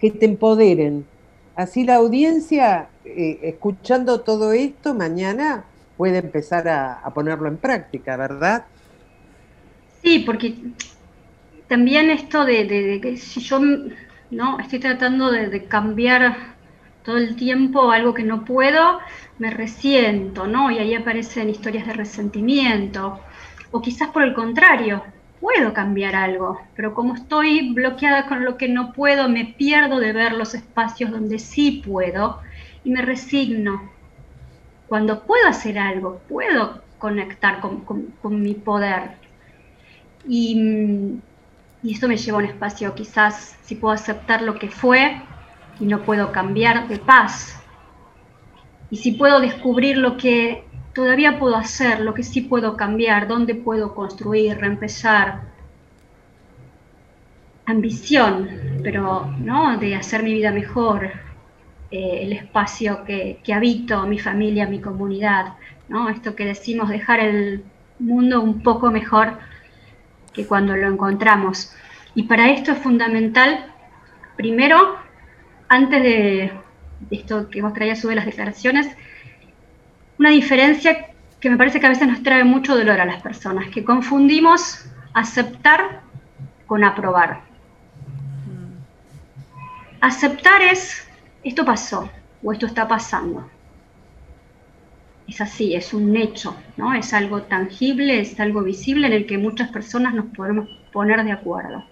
que 0.00 0.10
te 0.10 0.26
empoderen? 0.26 1.06
Así 1.54 1.84
la 1.84 1.96
audiencia, 1.96 2.88
eh, 3.04 3.38
escuchando 3.42 4.20
todo 4.20 4.52
esto, 4.52 4.94
mañana 4.94 5.64
puede 5.96 6.18
empezar 6.18 6.68
a, 6.68 7.02
ponerlo 7.14 7.48
en 7.48 7.56
práctica, 7.56 8.16
¿verdad? 8.16 8.64
Sí, 10.02 10.20
porque 10.20 10.54
también 11.66 12.10
esto 12.10 12.44
de, 12.44 13.00
que 13.02 13.16
si 13.16 13.40
yo 13.40 13.60
no 14.30 14.60
estoy 14.60 14.78
tratando 14.78 15.32
de 15.32 15.64
cambiar 15.64 16.57
todo 17.04 17.16
el 17.16 17.36
tiempo 17.36 17.90
algo 17.90 18.14
que 18.14 18.22
no 18.22 18.44
puedo, 18.44 18.98
me 19.38 19.50
resiento, 19.50 20.46
¿no? 20.46 20.70
Y 20.70 20.78
ahí 20.78 20.94
aparecen 20.94 21.48
historias 21.48 21.86
de 21.86 21.94
resentimiento. 21.94 23.20
O 23.70 23.80
quizás 23.80 24.08
por 24.08 24.22
el 24.22 24.34
contrario, 24.34 25.02
puedo 25.40 25.72
cambiar 25.72 26.14
algo, 26.16 26.60
pero 26.74 26.94
como 26.94 27.14
estoy 27.14 27.72
bloqueada 27.72 28.26
con 28.26 28.44
lo 28.44 28.56
que 28.56 28.68
no 28.68 28.92
puedo, 28.92 29.28
me 29.28 29.44
pierdo 29.44 30.00
de 30.00 30.12
ver 30.12 30.32
los 30.32 30.54
espacios 30.54 31.10
donde 31.10 31.38
sí 31.38 31.82
puedo 31.86 32.40
y 32.84 32.90
me 32.90 33.02
resigno. 33.02 33.90
Cuando 34.88 35.24
puedo 35.24 35.46
hacer 35.48 35.78
algo, 35.78 36.20
puedo 36.28 36.82
conectar 36.98 37.60
con, 37.60 38.42
mi 38.42 38.54
poder. 38.54 39.12
Y, 40.26 41.20
y 41.82 41.92
esto 41.92 42.08
me 42.08 42.16
lleva 42.16 42.38
a 42.38 42.40
un 42.40 42.46
espacio, 42.46 42.94
quizás 42.94 43.56
si 43.62 43.76
puedo 43.76 43.94
aceptar 43.94 44.42
lo 44.42 44.58
que 44.58 44.68
fue, 44.68 45.22
y 45.80 45.86
no 45.86 46.02
puedo 46.02 46.32
cambiar 46.32 46.88
de 46.88 46.98
paz. 46.98 47.62
Y 48.90 48.96
si 48.96 49.12
puedo 49.12 49.40
descubrir 49.40 49.98
lo 49.98 50.16
que 50.16 50.64
todavía 50.94 51.38
puedo 51.38 51.56
hacer, 51.56 52.00
lo 52.00 52.14
que 52.14 52.22
sí 52.22 52.40
puedo 52.40 52.76
cambiar, 52.76 53.28
dónde 53.28 53.54
puedo 53.54 53.94
construir, 53.94 54.58
reempezar. 54.58 55.42
Ambición, 57.66 58.48
pero 58.82 59.26
¿no? 59.38 59.76
de 59.76 59.94
hacer 59.94 60.22
mi 60.22 60.32
vida 60.32 60.50
mejor, 60.50 61.10
eh, 61.90 62.20
el 62.22 62.32
espacio 62.32 63.04
que, 63.04 63.40
que, 63.44 63.52
habito, 63.52 64.06
mi 64.06 64.18
familia, 64.18 64.66
mi 64.66 64.80
comunidad, 64.80 65.54
¿no? 65.88 66.08
esto 66.08 66.34
que 66.34 66.46
decimos, 66.46 66.88
dejar 66.88 67.20
el 67.20 67.62
mundo 67.98 68.40
un 68.40 68.62
poco 68.62 68.90
mejor 68.90 69.38
que 70.32 70.46
cuando 70.46 70.76
lo 70.76 70.88
encontramos. 70.88 71.74
Y 72.14 72.24
para 72.24 72.50
esto 72.50 72.72
es 72.72 72.78
fundamental, 72.78 73.66
primero, 74.36 74.96
antes 75.68 76.02
de 76.02 76.52
esto 77.10 77.48
que 77.50 77.62
vos 77.62 77.72
traías 77.72 78.00
sobre 78.00 78.16
las 78.16 78.26
declaraciones, 78.26 78.88
una 80.18 80.30
diferencia 80.30 81.08
que 81.40 81.50
me 81.50 81.56
parece 81.56 81.78
que 81.78 81.86
a 81.86 81.90
veces 81.90 82.08
nos 82.08 82.22
trae 82.22 82.44
mucho 82.44 82.76
dolor 82.76 83.00
a 83.00 83.04
las 83.04 83.22
personas, 83.22 83.68
que 83.68 83.84
confundimos 83.84 84.84
aceptar 85.14 86.02
con 86.66 86.84
aprobar. 86.84 87.42
Aceptar 90.00 90.62
es, 90.62 91.08
esto 91.44 91.64
pasó 91.64 92.10
o 92.42 92.52
esto 92.52 92.66
está 92.66 92.86
pasando. 92.88 93.48
Es 95.26 95.40
así, 95.40 95.74
es 95.74 95.92
un 95.92 96.16
hecho, 96.16 96.56
¿no? 96.76 96.94
Es 96.94 97.12
algo 97.12 97.42
tangible, 97.42 98.20
es 98.20 98.40
algo 98.40 98.62
visible 98.62 99.06
en 99.06 99.12
el 99.12 99.26
que 99.26 99.38
muchas 99.38 99.70
personas 99.70 100.14
nos 100.14 100.26
podemos 100.26 100.68
poner 100.92 101.22
de 101.22 101.32
acuerdo. 101.32 101.84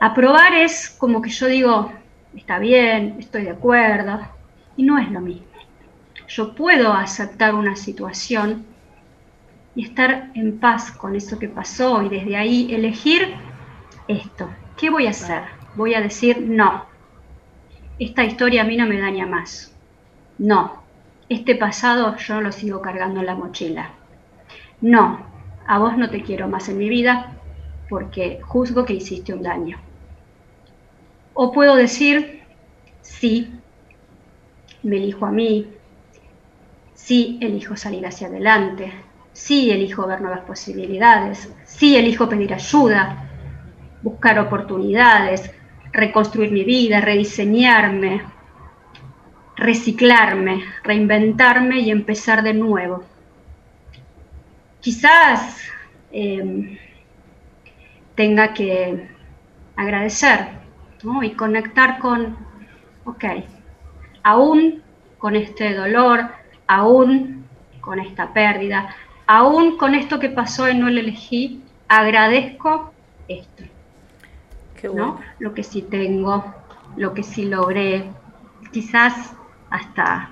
Aprobar 0.00 0.54
es 0.54 0.90
como 0.90 1.22
que 1.22 1.30
yo 1.30 1.46
digo, 1.46 1.92
está 2.36 2.58
bien, 2.58 3.16
estoy 3.18 3.44
de 3.44 3.50
acuerdo, 3.50 4.20
y 4.76 4.82
no 4.82 4.98
es 4.98 5.10
lo 5.10 5.20
mismo. 5.20 5.46
Yo 6.28 6.54
puedo 6.54 6.92
aceptar 6.92 7.54
una 7.54 7.76
situación 7.76 8.64
y 9.74 9.84
estar 9.84 10.30
en 10.34 10.58
paz 10.58 10.92
con 10.92 11.16
eso 11.16 11.38
que 11.38 11.48
pasó 11.48 12.02
y 12.02 12.08
desde 12.08 12.36
ahí 12.36 12.74
elegir 12.74 13.34
esto. 14.08 14.48
¿Qué 14.76 14.90
voy 14.90 15.06
a 15.06 15.10
hacer? 15.10 15.42
Voy 15.74 15.94
a 15.94 16.00
decir 16.00 16.40
no. 16.40 16.86
Esta 17.98 18.24
historia 18.24 18.62
a 18.62 18.64
mí 18.64 18.76
no 18.76 18.86
me 18.86 18.98
daña 18.98 19.26
más. 19.26 19.74
No. 20.38 20.82
Este 21.28 21.54
pasado 21.54 22.16
yo 22.16 22.40
lo 22.40 22.52
sigo 22.52 22.80
cargando 22.80 23.20
en 23.20 23.26
la 23.26 23.34
mochila. 23.34 23.90
No. 24.80 25.20
A 25.66 25.78
vos 25.78 25.96
no 25.96 26.10
te 26.10 26.22
quiero 26.22 26.48
más 26.48 26.68
en 26.68 26.78
mi 26.78 26.88
vida 26.88 27.32
porque 27.88 28.40
juzgo 28.42 28.84
que 28.84 28.94
hiciste 28.94 29.32
un 29.32 29.42
daño. 29.42 29.78
O 31.34 31.50
puedo 31.50 31.74
decir, 31.74 32.42
sí, 33.02 33.52
me 34.84 34.98
elijo 34.98 35.26
a 35.26 35.32
mí, 35.32 35.66
sí, 36.94 37.38
elijo 37.42 37.76
salir 37.76 38.06
hacia 38.06 38.28
adelante, 38.28 38.92
sí, 39.32 39.72
elijo 39.72 40.06
ver 40.06 40.20
nuevas 40.20 40.42
posibilidades, 40.42 41.52
sí, 41.64 41.96
elijo 41.96 42.28
pedir 42.28 42.54
ayuda, 42.54 43.28
buscar 44.02 44.38
oportunidades, 44.38 45.50
reconstruir 45.92 46.52
mi 46.52 46.62
vida, 46.62 47.00
rediseñarme, 47.00 48.22
reciclarme, 49.56 50.62
reinventarme 50.84 51.80
y 51.80 51.90
empezar 51.90 52.44
de 52.44 52.54
nuevo. 52.54 53.02
Quizás 54.80 55.62
em, 56.12 56.78
tenga 58.14 58.54
que 58.54 59.08
agradecer 59.74 60.63
y 61.22 61.30
conectar 61.32 61.98
con, 61.98 62.36
ok, 63.04 63.24
aún 64.22 64.82
con 65.18 65.36
este 65.36 65.74
dolor, 65.74 66.28
aún 66.66 67.44
con 67.80 68.00
esta 68.00 68.32
pérdida, 68.32 68.94
aún 69.26 69.76
con 69.76 69.94
esto 69.94 70.18
que 70.18 70.30
pasó 70.30 70.68
y 70.68 70.74
no 70.74 70.88
lo 70.88 71.00
elegí, 71.00 71.62
agradezco 71.88 72.92
esto. 73.28 73.64
¿no? 74.94 75.18
Lo 75.38 75.54
que 75.54 75.62
sí 75.62 75.82
tengo, 75.82 76.44
lo 76.96 77.14
que 77.14 77.22
sí 77.22 77.46
logré, 77.46 78.04
quizás 78.70 79.34
hasta 79.70 80.30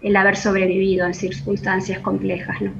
el 0.00 0.14
haber 0.16 0.36
sobrevivido 0.36 1.06
en 1.06 1.14
circunstancias 1.14 1.98
complejas, 2.00 2.60
¿no? 2.60 2.72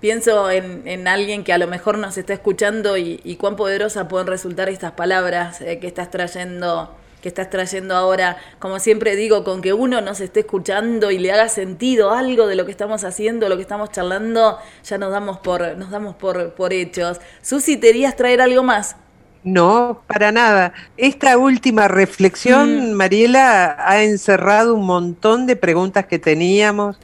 Pienso 0.00 0.50
en, 0.50 1.08
alguien 1.08 1.42
que 1.42 1.52
a 1.52 1.58
lo 1.58 1.66
mejor 1.66 1.98
nos 1.98 2.18
está 2.18 2.32
escuchando 2.32 2.96
y, 2.96 3.36
cuán 3.40 3.56
poderosa 3.56 4.06
pueden 4.08 4.28
resultar 4.28 4.68
estas 4.68 4.92
palabras 4.92 5.60
eh, 5.60 5.78
que 5.80 5.86
estás 5.86 6.10
trayendo 6.10 6.94
que 7.20 7.28
estás 7.28 7.50
trayendo 7.50 7.96
ahora, 7.96 8.36
como 8.60 8.78
siempre 8.78 9.16
digo, 9.16 9.42
con 9.42 9.60
que 9.60 9.72
uno 9.72 10.00
nos 10.00 10.20
esté 10.20 10.40
escuchando 10.40 11.10
y 11.10 11.18
le 11.18 11.32
haga 11.32 11.48
sentido 11.48 12.12
algo 12.12 12.46
de 12.46 12.54
lo 12.54 12.64
que 12.64 12.70
estamos 12.70 13.02
haciendo, 13.02 13.48
lo 13.48 13.56
que 13.56 13.62
estamos 13.62 13.90
charlando, 13.90 14.58
ya 14.84 14.98
nos 14.98 15.10
damos 15.10 15.38
por, 15.38 15.76
nos 15.76 15.90
damos 15.90 16.14
por, 16.14 16.52
por 16.52 16.72
hechos. 16.72 17.20
Susi, 17.42 17.80
¿querías 17.80 18.14
traer 18.14 18.40
algo 18.40 18.62
más? 18.62 18.94
No, 19.42 20.02
para 20.06 20.30
nada. 20.30 20.72
Esta 20.96 21.38
última 21.38 21.88
reflexión, 21.88 22.92
mm. 22.92 22.94
Mariela, 22.94 23.76
ha 23.78 24.02
encerrado 24.02 24.74
un 24.74 24.86
montón 24.86 25.46
de 25.46 25.56
preguntas 25.56 26.06
que 26.06 26.18
teníamos, 26.18 26.98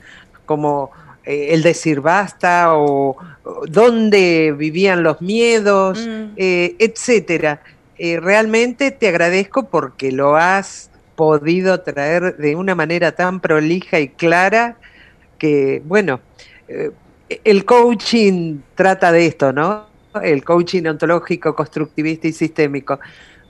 como 0.44 0.90
eh, 1.24 1.48
el 1.50 1.62
decir 1.62 2.00
basta 2.00 2.74
o, 2.76 3.16
dónde 3.68 4.54
vivían 4.56 5.02
los 5.02 5.20
miedos, 5.20 6.06
mm. 6.06 6.32
eh, 6.36 6.76
etcétera. 6.78 7.60
Eh, 7.98 8.18
realmente 8.20 8.90
te 8.90 9.08
agradezco 9.08 9.68
porque 9.68 10.12
lo 10.12 10.36
has 10.36 10.90
podido 11.14 11.80
traer 11.80 12.36
de 12.36 12.56
una 12.56 12.74
manera 12.74 13.12
tan 13.12 13.40
prolija 13.40 14.00
y 14.00 14.08
clara 14.08 14.76
que, 15.38 15.82
bueno, 15.84 16.20
el 17.28 17.64
coaching 17.64 18.58
trata 18.74 19.12
de 19.12 19.26
esto, 19.26 19.52
¿no? 19.52 19.86
El 20.22 20.42
coaching 20.42 20.84
ontológico, 20.86 21.54
constructivista 21.54 22.26
y 22.26 22.32
sistémico. 22.32 22.98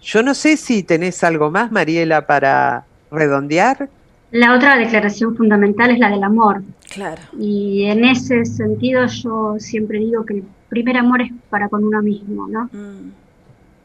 Yo 0.02 0.22
no 0.22 0.34
sé 0.34 0.58
si 0.58 0.82
tenés 0.82 1.24
algo 1.24 1.50
más, 1.50 1.72
Mariela, 1.72 2.26
para 2.26 2.84
redondear. 3.10 3.88
La 4.34 4.52
otra 4.52 4.76
declaración 4.76 5.36
fundamental 5.36 5.92
es 5.92 6.00
la 6.00 6.10
del 6.10 6.24
amor. 6.24 6.60
Claro. 6.92 7.22
Y 7.38 7.84
en 7.84 8.04
ese 8.04 8.44
sentido 8.44 9.06
yo 9.06 9.54
siempre 9.60 10.00
digo 10.00 10.26
que 10.26 10.38
el 10.38 10.44
primer 10.68 10.96
amor 10.96 11.22
es 11.22 11.30
para 11.48 11.68
con 11.68 11.84
uno 11.84 12.02
mismo, 12.02 12.48
¿no? 12.48 12.64
Mm. 12.64 13.12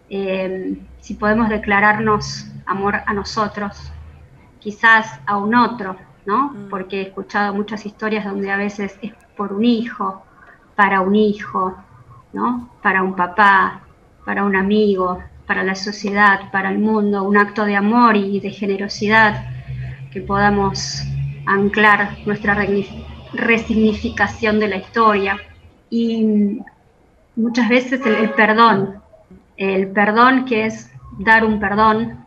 Eh, 0.10 0.76
si 1.02 1.14
podemos 1.14 1.50
declararnos 1.50 2.48
amor 2.66 2.96
a 3.06 3.14
nosotros, 3.14 3.92
quizás 4.58 5.20
a 5.28 5.38
un 5.38 5.54
otro, 5.54 5.96
¿no? 6.26 6.50
Mm. 6.50 6.70
Porque 6.72 6.98
he 6.98 7.04
escuchado 7.04 7.54
muchas 7.54 7.86
historias 7.86 8.26
donde 8.26 8.50
a 8.50 8.58
veces 8.58 8.98
es 9.04 9.14
por 9.38 9.54
un 9.54 9.66
hijo, 9.66 10.24
para 10.76 11.02
un 11.02 11.16
hijo, 11.16 11.78
¿no? 12.34 12.72
Para 12.82 13.04
un 13.04 13.16
papá, 13.16 13.82
para 14.26 14.44
un 14.44 14.56
amigo, 14.56 15.20
para 15.46 15.62
la 15.62 15.76
sociedad, 15.76 16.50
para 16.52 16.72
el 16.72 16.80
mundo, 16.80 17.22
un 17.24 17.38
acto 17.38 17.66
de 17.66 17.76
amor 17.76 18.18
y 18.18 18.40
de 18.40 18.50
generosidad 18.50 19.59
que 20.12 20.22
podamos 20.22 21.04
anclar 21.46 22.18
nuestra 22.26 22.58
resignificación 23.34 24.60
de 24.60 24.68
la 24.68 24.78
historia. 24.78 25.38
Y 25.90 26.60
muchas 27.36 27.70
veces 27.70 28.06
el, 28.06 28.32
perdón, 28.32 29.02
el 29.58 29.88
perdón 29.90 30.46
que 30.46 30.66
es 30.66 30.92
dar 31.20 31.46
un 31.46 31.60
perdón, 31.60 32.26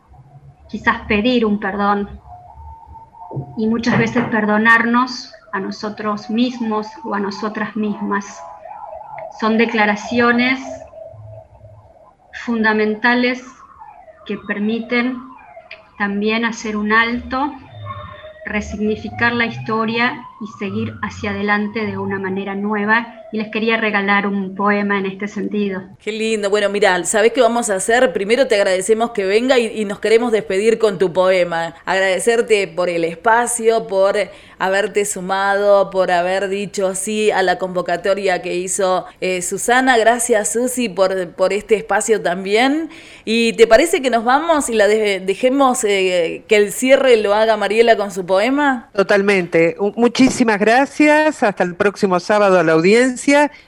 quizás 0.68 1.02
pedir 1.06 1.44
un 1.44 1.58
perdón, 1.60 2.20
y 3.56 3.66
muchas 3.66 3.98
veces 3.98 4.24
perdonarnos 4.26 5.32
a 5.52 5.60
nosotros 5.60 6.28
mismos 6.30 6.86
o 7.04 7.14
a 7.14 7.20
nosotras 7.20 7.76
mismas. 7.76 8.42
Son 9.40 9.56
declaraciones 9.56 10.60
fundamentales 12.44 13.44
que 14.26 14.36
permiten 14.38 15.18
también 15.98 16.44
hacer 16.44 16.76
un 16.76 16.92
alto 16.92 17.52
resignificar 18.44 19.32
la 19.32 19.46
historia 19.46 20.28
y 20.40 20.46
seguir 20.58 20.94
hacia 21.02 21.30
adelante 21.30 21.86
de 21.86 21.98
una 21.98 22.18
manera 22.18 22.54
nueva. 22.54 23.21
Y 23.32 23.38
les 23.38 23.50
quería 23.50 23.78
regalar 23.78 24.26
un 24.26 24.54
poema 24.54 24.98
en 24.98 25.06
este 25.06 25.26
sentido. 25.26 25.82
Qué 25.98 26.12
lindo. 26.12 26.50
Bueno, 26.50 26.68
mira, 26.68 27.02
¿sabes 27.04 27.32
qué 27.32 27.40
vamos 27.40 27.70
a 27.70 27.76
hacer? 27.76 28.12
Primero 28.12 28.46
te 28.46 28.56
agradecemos 28.56 29.12
que 29.12 29.24
venga 29.24 29.58
y, 29.58 29.80
y 29.80 29.86
nos 29.86 30.00
queremos 30.00 30.32
despedir 30.32 30.78
con 30.78 30.98
tu 30.98 31.14
poema. 31.14 31.74
Agradecerte 31.86 32.68
por 32.68 32.90
el 32.90 33.04
espacio, 33.04 33.86
por 33.86 34.16
haberte 34.58 35.06
sumado, 35.06 35.90
por 35.90 36.10
haber 36.10 36.48
dicho 36.48 36.94
sí 36.94 37.30
a 37.30 37.42
la 37.42 37.58
convocatoria 37.58 38.42
que 38.42 38.54
hizo 38.54 39.06
eh, 39.20 39.40
Susana. 39.40 39.96
Gracias, 39.96 40.52
Susi, 40.52 40.90
por, 40.90 41.30
por 41.30 41.54
este 41.54 41.74
espacio 41.76 42.20
también. 42.20 42.90
¿Y 43.24 43.54
te 43.54 43.66
parece 43.66 44.02
que 44.02 44.10
nos 44.10 44.24
vamos 44.24 44.68
y 44.68 44.74
la 44.74 44.86
dejemos 44.88 45.84
eh, 45.84 46.44
que 46.48 46.56
el 46.56 46.72
cierre 46.72 47.16
lo 47.16 47.34
haga 47.34 47.56
Mariela 47.56 47.96
con 47.96 48.10
su 48.10 48.26
poema? 48.26 48.90
Totalmente. 48.94 49.74
Muchísimas 49.96 50.60
gracias. 50.60 51.42
Hasta 51.42 51.64
el 51.64 51.74
próximo 51.74 52.20
sábado 52.20 52.58
a 52.58 52.62
la 52.62 52.72
audiencia 52.72 53.21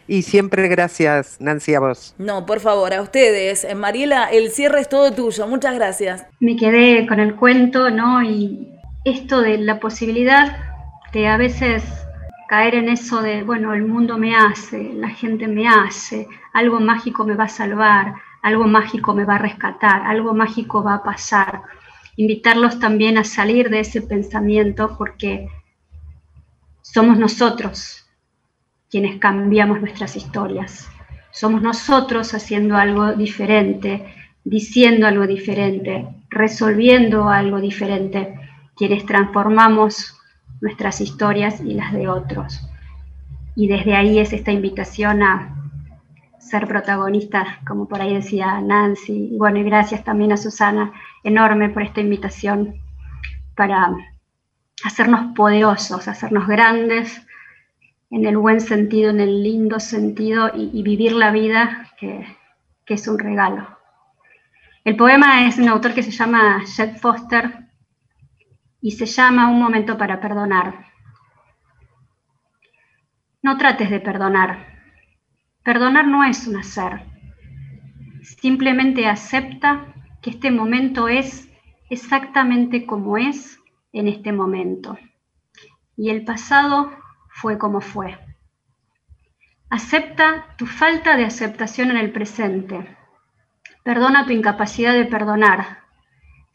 y 0.07 0.23
siempre 0.23 0.69
gracias, 0.69 1.41
Nancy, 1.41 1.75
a 1.75 1.81
vos. 1.81 2.15
No, 2.19 2.47
por 2.47 2.61
favor, 2.61 2.93
a 2.93 3.03
ustedes. 3.03 3.65
Eh, 3.65 3.75
Mariela, 3.75 4.31
el 4.31 4.51
cierre 4.51 4.81
es 4.81 4.89
todo 4.89 5.13
tuyo. 5.13 5.47
Muchas 5.47 5.75
gracias. 5.75 6.27
Me 6.41 6.57
quedé 6.57 7.07
con 7.07 7.21
el 7.21 7.35
cuento, 7.37 7.91
¿no? 7.91 8.23
Y 8.23 8.69
esto 9.05 9.41
de 9.41 9.59
la 9.59 9.81
posibilidad 9.81 10.75
a 11.23 11.37
veces 11.37 11.85
caer 12.49 12.75
en 12.75 12.89
eso 12.89 13.23
de, 13.23 13.45
bueno, 13.45 13.73
el 13.73 13.87
mundo 13.87 14.19
me 14.19 14.35
hace, 14.35 14.93
la 14.95 15.09
gente 15.11 15.47
me 15.47 15.69
hace, 15.69 16.27
algo 16.53 16.81
mágico 16.81 17.25
me 17.25 17.37
va 17.37 17.45
a 17.45 17.49
salvar, 17.49 18.15
algo 18.43 18.67
mágico 18.67 19.15
me 19.15 19.25
va 19.25 19.37
a 19.37 19.39
rescatar, 19.39 20.03
algo 20.03 20.35
mágico 20.35 20.83
va 20.83 20.95
a 20.95 21.03
pasar. 21.05 21.63
Invitarlos 22.17 22.81
también 22.81 23.17
a 23.17 23.25
salir 23.25 23.71
de 23.71 23.81
ese 23.81 24.03
pensamiento 24.03 24.97
porque 24.99 25.49
somos 26.83 27.17
nosotros 27.17 28.04
quienes 28.95 29.19
cambiamos 29.19 29.81
nuestras 29.81 30.15
historias. 30.15 30.89
Somos 31.33 31.61
nosotros 31.63 32.33
haciendo 32.33 32.77
algo 32.77 33.15
diferente, 33.15 34.05
diciendo 34.45 35.09
algo 35.09 35.27
diferente, 35.27 36.07
resolviendo 36.31 37.29
algo 37.29 37.61
diferente, 37.61 38.39
quienes 38.77 39.05
transformamos 39.05 40.17
nuestras 40.61 41.01
historias 41.01 41.61
y 41.61 41.75
las 41.75 41.93
de 41.93 42.07
otros. 42.07 42.69
Y 43.57 43.67
desde 43.67 43.97
ahí 43.97 44.21
es 44.21 44.33
esta 44.33 44.53
invitación 44.53 45.25
a 45.25 45.57
ser 46.39 46.69
protagonista, 46.69 47.59
como 47.67 47.89
por 47.89 48.01
ahí 48.01 48.15
decía 48.15 48.61
Nancy. 48.61 49.31
Y 49.33 49.37
bueno, 49.37 49.59
y 49.59 49.65
gracias 49.65 50.05
también 50.05 50.31
a 50.31 50.37
Susana, 50.37 50.93
enorme 51.25 51.69
por 51.69 51.83
esta 51.83 52.01
invitación 52.01 52.77
para 53.57 53.93
hacernos 54.85 55.35
poderosos, 55.35 56.07
hacernos 56.07 56.47
grandes 56.47 57.27
en 58.15 58.27
el 58.27 58.37
buen 58.37 58.61
sentido, 58.61 59.11
en 59.11 59.19
el 59.19 59.43
lindo 59.43 59.81
sentido 59.81 60.53
y, 60.55 60.81
vivir 60.85 61.13
la 61.13 61.33
vida 61.33 61.91
que, 61.99 62.25
es 62.87 63.09
un 63.09 63.19
regalo. 63.19 63.67
El 64.85 64.95
poema 64.95 65.49
es 65.49 65.59
un 65.59 65.69
autor 65.69 65.95
que 65.95 66.05
se 66.05 66.13
llama 66.13 66.63
Jet 66.65 66.97
Foster, 67.01 67.65
y 68.81 68.93
se 68.93 69.07
llama 69.07 69.51
Un 69.51 69.59
momento 69.59 69.99
para 69.99 70.21
perdonar. 70.21 70.87
No 73.43 73.57
trates 73.57 73.91
de 73.91 73.99
perdonar. 73.99 74.65
Perdonar 75.65 76.07
no 76.07 76.23
es 76.23 76.47
un 76.47 76.57
hacer. 76.59 77.03
Simplemente 78.23 79.09
acepta 79.09 79.93
que 80.23 80.31
este 80.31 80.53
momento 80.53 81.09
es 81.09 81.49
exactamente 81.91 82.87
como 82.87 83.19
es 83.19 83.59
en 83.93 84.07
este 84.07 84.33
momento. 84.33 84.99
Y 85.97 86.11
el 86.11 86.25
pasado 86.25 86.93
fue 87.35 87.59
como 87.59 87.81
fue. 87.81 88.19
Acepta 89.71 90.55
tu 90.57 90.67
falta 90.67 91.17
de 91.17 91.25
aceptación 91.25 91.91
en 91.91 91.97
el 91.97 92.13
presente. 92.13 92.97
Perdona 93.83 94.25
tu 94.25 94.33
incapacidad 94.33 94.95
de 94.95 95.05
perdonar, 95.05 95.85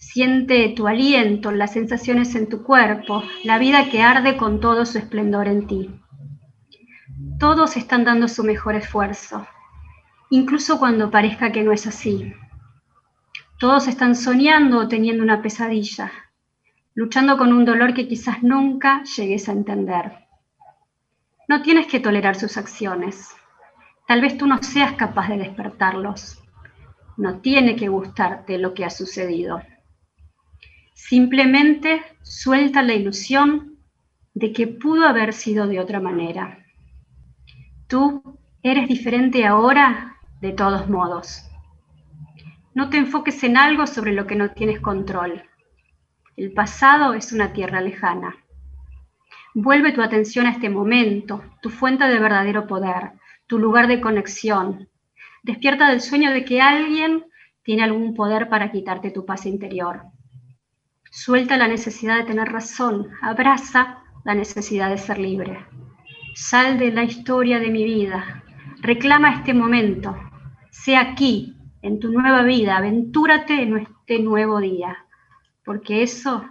Siente 0.01 0.69
tu 0.69 0.87
aliento, 0.87 1.51
las 1.51 1.73
sensaciones 1.73 2.33
en 2.33 2.47
tu 2.47 2.63
cuerpo, 2.63 3.21
la 3.43 3.59
vida 3.59 3.89
que 3.91 4.01
arde 4.01 4.37
con 4.37 4.61
todo 4.61 4.85
su 4.85 4.97
esplendor 4.97 5.49
en 5.49 5.67
ti. 5.67 5.89
Todos 7.37 7.75
están 7.75 8.05
dando 8.05 8.29
su 8.29 8.45
mejor 8.45 8.75
esfuerzo, 8.75 9.45
incluso 10.29 10.79
cuando 10.79 11.11
parezca 11.11 11.51
que 11.51 11.63
no 11.63 11.73
es 11.73 11.85
así. 11.85 12.33
Todos 13.59 13.89
están 13.89 14.15
soñando 14.15 14.79
o 14.79 14.87
teniendo 14.87 15.21
una 15.21 15.41
pesadilla, 15.41 16.09
luchando 16.93 17.37
con 17.37 17.51
un 17.51 17.65
dolor 17.65 17.93
que 17.93 18.07
quizás 18.07 18.41
nunca 18.41 19.03
llegues 19.03 19.49
a 19.49 19.51
entender. 19.51 20.28
No 21.49 21.63
tienes 21.63 21.87
que 21.87 21.99
tolerar 21.99 22.35
sus 22.35 22.57
acciones. 22.57 23.35
Tal 24.07 24.21
vez 24.21 24.37
tú 24.37 24.45
no 24.45 24.61
seas 24.61 24.93
capaz 24.93 25.29
de 25.29 25.37
despertarlos. 25.39 26.43
No 27.17 27.39
tiene 27.39 27.75
que 27.75 27.87
gustarte 27.87 28.59
lo 28.59 28.75
que 28.75 28.85
ha 28.85 28.91
sucedido. 28.91 29.59
Simplemente 30.93 32.03
suelta 32.21 32.83
la 32.83 32.93
ilusión 32.93 33.79
de 34.35 34.53
que 34.53 34.67
pudo 34.67 35.07
haber 35.07 35.33
sido 35.33 35.65
de 35.65 35.79
otra 35.79 35.99
manera. 35.99 36.63
Tú 37.87 38.37
eres 38.61 38.87
diferente 38.87 39.47
ahora 39.47 40.17
de 40.41 40.51
todos 40.51 40.87
modos. 40.87 41.49
No 42.75 42.91
te 42.91 42.97
enfoques 42.97 43.43
en 43.43 43.57
algo 43.57 43.87
sobre 43.87 44.13
lo 44.13 44.27
que 44.27 44.35
no 44.35 44.51
tienes 44.51 44.81
control. 44.81 45.41
El 46.37 46.53
pasado 46.53 47.15
es 47.15 47.31
una 47.33 47.53
tierra 47.53 47.81
lejana. 47.81 48.35
Vuelve 49.53 49.91
tu 49.91 50.01
atención 50.01 50.45
a 50.45 50.51
este 50.51 50.69
momento, 50.69 51.43
tu 51.61 51.69
fuente 51.69 52.05
de 52.05 52.19
verdadero 52.19 52.67
poder, 52.67 53.13
tu 53.47 53.57
lugar 53.57 53.87
de 53.87 53.99
conexión. 53.99 54.89
Despierta 55.43 55.89
del 55.89 56.01
sueño 56.01 56.31
de 56.31 56.45
que 56.45 56.61
alguien 56.61 57.25
tiene 57.63 57.83
algún 57.83 58.13
poder 58.13 58.49
para 58.49 58.71
quitarte 58.71 59.11
tu 59.11 59.25
paz 59.25 59.45
interior. 59.45 60.03
Suelta 61.11 61.57
la 61.57 61.67
necesidad 61.67 62.17
de 62.17 62.25
tener 62.25 62.47
razón, 62.47 63.09
abraza 63.21 64.03
la 64.23 64.35
necesidad 64.35 64.89
de 64.89 64.97
ser 64.97 65.17
libre. 65.17 65.65
Sal 66.35 66.77
de 66.77 66.91
la 66.91 67.03
historia 67.03 67.59
de 67.59 67.69
mi 67.69 67.83
vida, 67.83 68.43
reclama 68.81 69.33
este 69.33 69.53
momento, 69.53 70.15
sé 70.69 70.95
aquí, 70.95 71.55
en 71.81 71.99
tu 71.99 72.11
nueva 72.11 72.43
vida, 72.43 72.77
aventúrate 72.77 73.61
en 73.63 73.77
este 73.77 74.19
nuevo 74.19 74.59
día, 74.59 75.05
porque 75.65 76.03
eso 76.03 76.45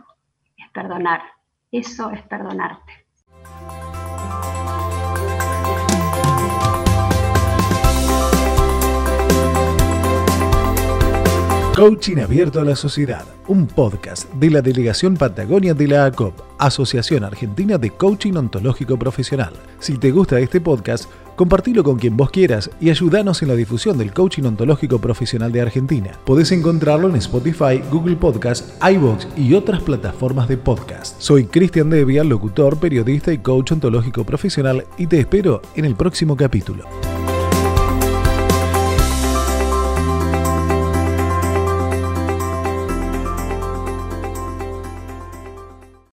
es 0.57 0.69
perdonar, 0.73 1.23
eso 1.71 2.11
es 2.11 2.23
perdonarte. 2.23 2.93
Coaching 11.77 12.17
Abierto 12.17 12.61
a 12.61 12.65
la 12.65 12.75
Sociedad, 12.75 13.25
un 13.47 13.69
podcast 13.69 14.29
de 14.33 14.51
la 14.51 14.63
Delegación 14.63 15.17
Patagonia 15.17 15.75
de 15.75 15.87
la 15.87 16.07
ACOP, 16.07 16.35
Asociación 16.59 17.23
Argentina 17.23 17.79
de 17.79 17.91
Coaching 17.91 18.35
Ontológico 18.35 18.99
Profesional. 18.99 19.53
Si 19.79 19.97
te 19.97 20.11
gusta 20.11 20.41
este 20.41 20.61
podcast, 20.61 21.09
compartilo 21.39 21.85
con 21.85 21.99
quien 21.99 22.17
vos 22.17 22.31
quieras 22.31 22.69
y 22.81 22.91
ayúdanos 22.91 23.41
en 23.43 23.49
la 23.49 23.55
difusión 23.55 23.97
del 23.97 24.13
coaching 24.13 24.43
ontológico 24.43 24.99
profesional 24.99 25.53
de 25.53 25.61
Argentina. 25.63 26.11
Podés 26.27 26.51
encontrarlo 26.51 27.09
en 27.09 27.15
Spotify, 27.15 27.81
Google 27.91 28.17
Podcast, 28.17 28.71
iVoox 28.83 29.29
y 29.37 29.55
otras 29.55 29.81
plataformas 29.83 30.49
de 30.49 30.57
podcast. 30.59 31.19
Soy 31.21 31.45
Cristian 31.47 31.91
Devia, 31.91 32.25
locutor, 32.25 32.79
periodista 32.79 33.33
y 33.33 33.39
coach 33.39 33.71
ontológico 33.71 34.25
profesional 34.25 34.85
y 34.99 35.07
te 35.07 35.21
espero 35.21 35.63
en 35.77 35.85
el 35.85 35.95
próximo 35.95 36.37
capítulo. 36.37 36.85